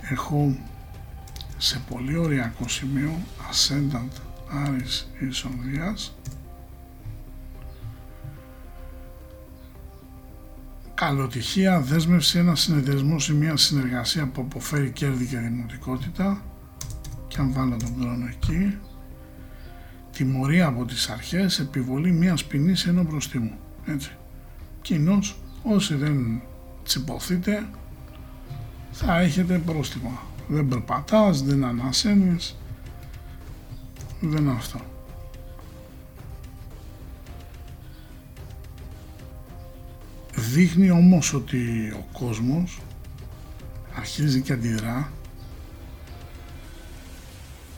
[0.00, 0.58] έχω
[1.56, 3.18] σε πολύ ωριακό σημείο
[3.50, 4.23] ascendant
[4.54, 6.16] Άρης Ισονδίας
[10.94, 16.42] καλοτυχία, δέσμευση, ένα συνεταιρισμό ή μια συνεργασία που αποφέρει κέρδη και δημοτικότητα
[17.28, 18.78] και αν βάλω τον χρόνο εκεί
[20.12, 23.58] τιμωρία από τις αρχές, επιβολή μιας ποινής ενώ προστίμου.
[23.86, 24.10] Έτσι.
[24.82, 26.42] Κοινώς όσοι δεν
[26.84, 27.66] τσιποθείτε
[28.92, 30.22] θα έχετε πρόστιμα.
[30.48, 32.56] Δεν περπατάς, δεν ανασένεις,
[34.26, 34.80] δεν αυτό.
[40.34, 42.80] Δείχνει όμως ότι ο κόσμος
[43.94, 45.12] αρχίζει και αντιδρά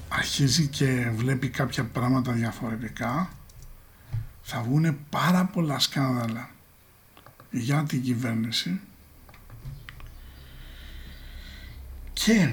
[0.09, 3.31] αρχίζει και βλέπει κάποια πράγματα διαφορετικά
[4.43, 6.51] θα βγουν πάρα πολλά σκάνδαλα
[7.51, 8.81] για την κυβέρνηση
[12.13, 12.53] και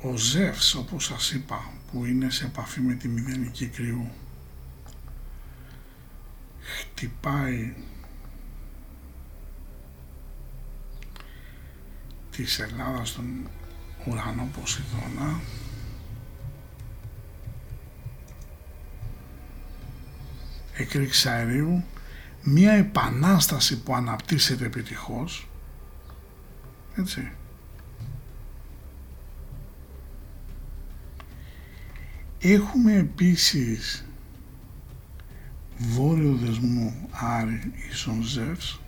[0.00, 4.10] ο Ζεύς όπως σας είπα που είναι σε επαφή με τη μηδενική κρυού
[6.60, 7.74] χτυπάει
[12.30, 13.48] της Ελλάδας στον
[14.06, 15.40] ουρανό Ποσειδώνα.
[20.76, 21.84] Εκρήξη αερίου.
[22.42, 25.48] Μία επανάσταση που αναπτύσσεται επιτυχώς.
[26.96, 27.32] Έτσι
[32.40, 34.04] έχουμε επίσης
[35.76, 38.80] βόρειο δεσμό Άρη ίσον Ζεύς.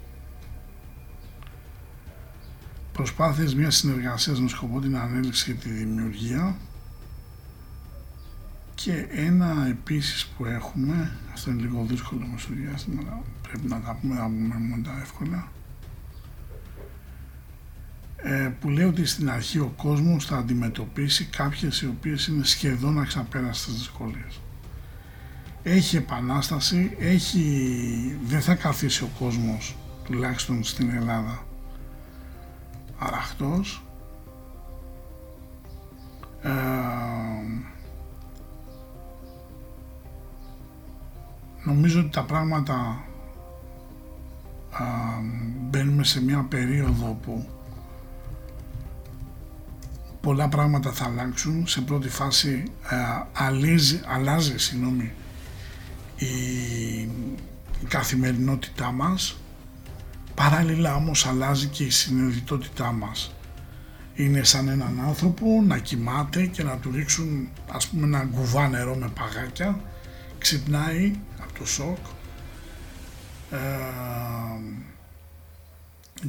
[2.92, 6.56] Προσπάθειες μιας συνεργασίας με σκοπό την ανέλυξη και τη δημιουργία.
[8.74, 13.80] Και ένα επίσης που έχουμε, αυτό είναι λίγο δύσκολο με στο διάστημα, αλλά πρέπει να
[13.80, 15.51] τα πούμε, να πούμε μόνο τα εύκολα, ε,
[18.60, 23.74] που λέει ότι στην αρχή ο κόσμος θα αντιμετωπίσει κάποιες οι οποίες είναι σχεδόν αξαπέραστες
[23.74, 24.40] δυσκολίες.
[25.62, 31.46] Έχει επανάσταση, έχει, δεν θα καθίσει ο κόσμος, τουλάχιστον στην Ελλάδα,
[32.98, 33.82] αραχτός.
[36.42, 36.50] Ε,
[41.64, 42.74] νομίζω ότι τα πράγματα
[44.70, 44.84] α,
[45.60, 47.48] μπαίνουμε σε μια περίοδο που
[50.22, 51.66] πολλά πράγματα θα αλλάξουν.
[51.66, 55.12] Σε πρώτη φάση α, αλλάζει, αλλάζει συγγνώμη,
[56.16, 56.26] η,
[57.80, 59.36] η καθημερινότητά μας
[60.34, 63.34] παράλληλα όμως αλλάζει και η συνειδητότητά μας.
[64.14, 68.94] Είναι σαν έναν άνθρωπο να κοιμάται και να του ρίξουν ας πούμε ένα γκουβά νερό
[68.94, 69.80] με παγάκια
[70.38, 71.12] ξυπνάει
[71.58, 71.98] το σοκ
[73.50, 73.58] ε,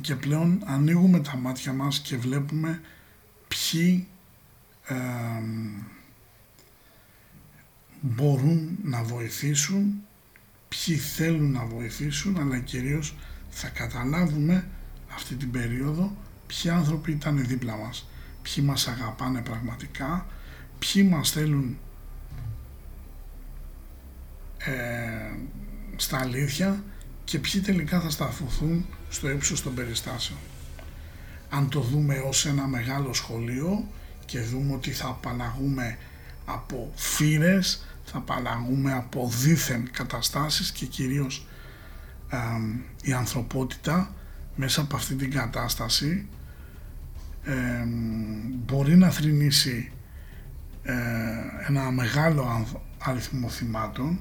[0.01, 2.81] και πλέον ανοίγουμε τα μάτια μας και βλέπουμε
[3.53, 4.07] ποιοι
[4.87, 4.95] ε,
[8.01, 10.03] μπορούν να βοηθήσουν,
[10.67, 13.15] ποιοι θέλουν να βοηθήσουν, αλλά κυρίως
[13.49, 14.67] θα καταλάβουμε
[15.13, 16.15] αυτή την περίοδο
[16.47, 18.07] ποιοι άνθρωποι ήταν δίπλα μας,
[18.41, 20.27] ποιοι μας αγαπάνε πραγματικά,
[20.79, 21.77] ποιοι μας θέλουν
[24.57, 25.35] ε,
[25.95, 26.83] στα αλήθεια
[27.23, 30.39] και ποιοι τελικά θα σταθούν στο ύψος των περιστάσεων.
[31.55, 33.87] Αν το δούμε ως ένα μεγάλο σχολείο
[34.25, 35.97] και δούμε ότι θα απαλλαγούμε
[36.45, 41.47] από φύρες, θα απαλλαγούμε από δίθεν καταστάσεις και κυρίως
[43.01, 44.13] η ανθρωπότητα
[44.55, 46.27] μέσα από αυτή την κατάσταση
[48.65, 49.91] μπορεί να θρυνήσει
[50.83, 50.93] ε,
[51.67, 54.19] ένα μεγάλο αριθμό θυμάτων.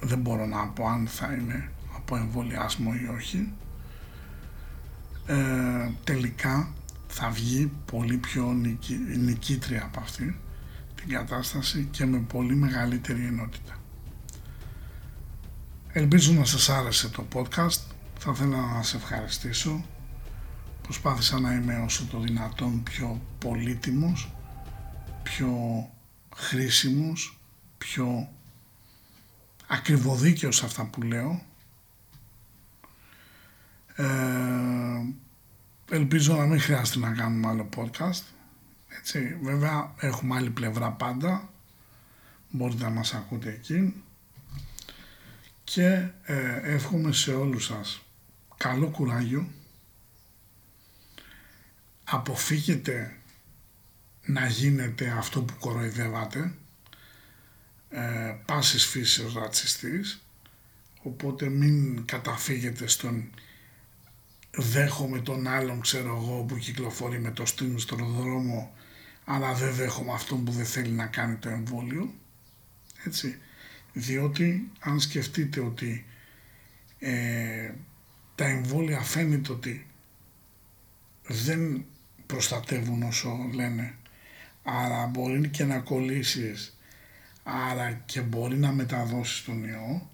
[0.00, 3.52] Δεν μπορώ να πω αν θα είναι από εμβολιασμό ή όχι
[5.26, 6.72] ε, τελικά
[7.06, 10.36] θα βγει πολύ πιο νικη, νικήτρια από αυτή
[10.94, 13.76] την κατάσταση και με πολύ μεγαλύτερη ενότητα.
[15.92, 17.80] Ελπίζω να σας άρεσε το podcast.
[18.18, 19.84] Θα ήθελα να σας ευχαριστήσω.
[20.82, 24.32] Προσπάθησα να είμαι όσο το δυνατόν πιο πολύτιμος,
[25.22, 25.50] πιο
[26.36, 27.38] χρήσιμος,
[27.78, 28.28] πιο
[29.66, 31.42] ακριβοδίκαιος σε αυτά που λέω.
[33.94, 34.06] Ε,
[35.90, 38.22] ελπίζω να μην χρειάζεται να κάνουμε άλλο podcast.
[38.98, 41.50] Έτσι, βέβαια έχουμε άλλη πλευρά πάντα.
[42.50, 44.02] Μπορείτε να μας ακούτε εκεί.
[45.64, 48.02] Και ε, εύχομαι σε όλους σας
[48.62, 49.48] καλό κουράγιο.
[52.04, 53.16] Αποφύγετε
[54.24, 56.54] να γίνετε αυτό που κοροϊδεύατε.
[57.90, 60.22] Ε, πάσης φύσεως ρατσιστής.
[61.02, 63.30] Οπότε μην καταφύγετε στον
[64.56, 68.72] δέχομαι τον άλλον ξέρω εγώ που κυκλοφορεί με το στήμι στον δρόμο
[69.24, 72.14] αλλά δεν δέχομαι αυτόν που δεν θέλει να κάνει το εμβόλιο.
[73.06, 73.38] Έτσι.
[73.92, 76.06] Διότι αν σκεφτείτε ότι
[76.98, 77.72] ε,
[78.34, 79.86] τα εμβόλια φαίνεται ότι
[81.22, 81.84] δεν
[82.26, 83.94] προστατεύουν όσο λένε
[84.62, 86.76] άρα μπορεί και να κολλήσεις
[87.42, 90.10] άρα και μπορεί να μεταδώσεις τον ιό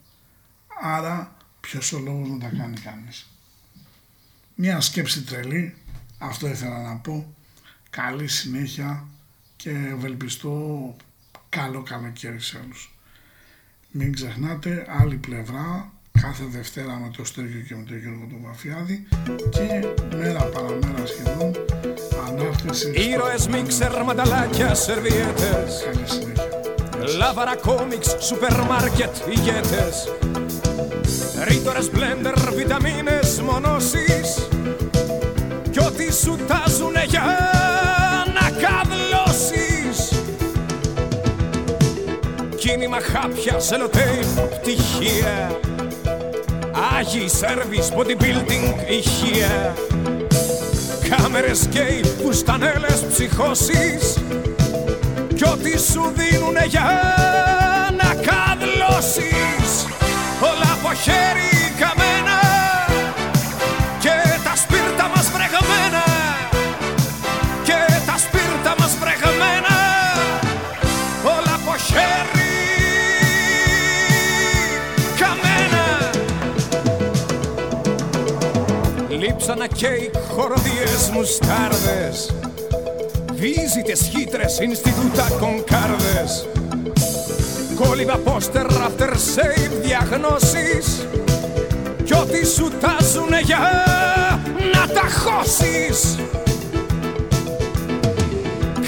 [0.83, 3.38] άρα ποιος ο λόγος να τα κάνει κανείς
[4.61, 5.75] μια σκέψη τρελή,
[6.19, 7.35] αυτό ήθελα να πω.
[7.91, 9.05] Καλή συνέχεια
[9.57, 10.97] και ευελπιστώ
[11.49, 12.95] καλό καλοκαίρι σε όλους.
[13.91, 19.07] Μην ξεχνάτε άλλη πλευρά κάθε Δευτέρα με το Στέργιο και με τον Γιώργο του Βαφιάδη
[19.51, 19.87] και
[20.17, 21.53] μέρα παραμέρα σχεδόν
[22.27, 26.49] ανάρτηση Ήρωες μίξερ, μανταλάκια, σερβιέτες Καλή συνέχεια.
[27.17, 30.09] Λάβαρα κόμιξ, σούπερ μάρκετ, ηγέτες
[31.45, 34.49] Ρίτορες, μπλέντερ, βιταμίνες, μονώσεις.
[35.71, 37.23] Κι ό,τι σου τάζουνε για
[38.35, 40.23] να καβλώσεις.
[42.57, 45.61] Κίνημα χάπια, σελοτέιπ, πτυχία.
[46.99, 49.75] Άγιοι σέρβις, bodybuilding, ηχεία.
[51.09, 54.19] Κάμερες γκέι, φουστανέλες, ψυχώσεις.
[55.35, 56.83] Κι ό,τι σου δίνουνε για
[61.03, 61.51] χέρι
[61.81, 62.39] καμένα
[63.99, 66.05] Και τα σπίρτα μας βρεγμένα
[67.63, 69.77] Και τα σπίρτα μας βρεγμένα
[71.25, 72.53] Όλα από χέρι
[75.21, 75.85] καμένα.
[79.09, 82.35] Λείψανα κέικ, χοροδίες, μουστάρδες
[83.35, 86.47] Βίζιτες, χύτρες, Ινστιτούτα, κονκάρδες
[87.75, 91.07] Κόλληβα πόστερ, after save, διαγνώσεις
[92.05, 93.59] Κι ό,τι σου τάζουνε για
[94.75, 96.19] να τα χώσεις.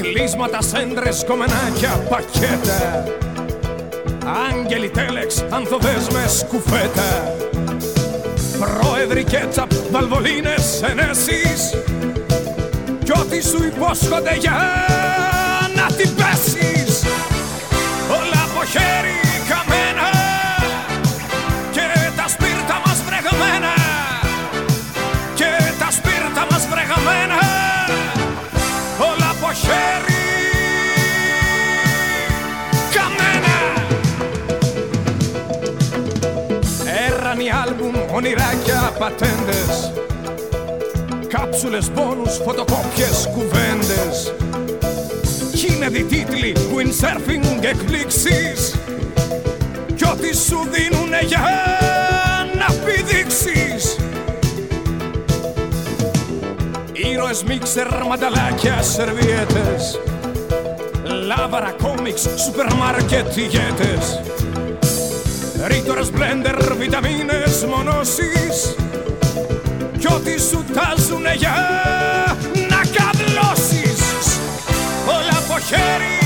[0.01, 3.05] Κλείσματα, σέντρες, κομμενάκια, πακέτα.
[4.51, 7.35] Άγγελοι, τέλεξ, ανθοδέσμες, κουφέτα.
[8.59, 11.75] Πρόεδροι, κέτσαπ, βαλβολίνες, ενέσεις.
[13.05, 14.53] Κι ό,τι σου υπόσχονται για
[15.75, 16.31] να την πέσεις.
[16.51, 16.70] Όλα από
[18.73, 19.21] χέρι
[19.51, 20.09] καμένα
[21.71, 21.87] Και
[22.17, 23.73] τα σπίρτα μας βρεγμένα
[25.35, 27.41] Και τα σπίρτα μας βρεγμένα.
[29.11, 30.25] Όλα από χέρι
[32.95, 33.57] καμένα.
[37.09, 39.93] Έρανοι άλμπουμ, ονειράκια, πατέντες
[41.29, 44.35] Κάψουλες, πόνους, φωτοκόπιες, κουβέντες.
[44.50, 44.50] Κι
[45.83, 48.75] είναι τίτλοι, windsurfing, εκπλήξεις.
[49.97, 51.41] Κι ό,τι σου δίνουνε για
[52.55, 53.97] να πηδήξεις.
[56.93, 60.01] Ήρωες, μίξερ, μανταλάκια, σερβιέτες.
[61.27, 64.21] Λάβαρα, κόμιξ, σούπερ μάρκετ, ηγέτες.
[65.67, 68.75] Ρίτορες, μπλέντερ, βιταμίνες, μονώσεις
[69.99, 71.53] Κι ό,τι σου τάζουνε για
[75.71, 76.20] carry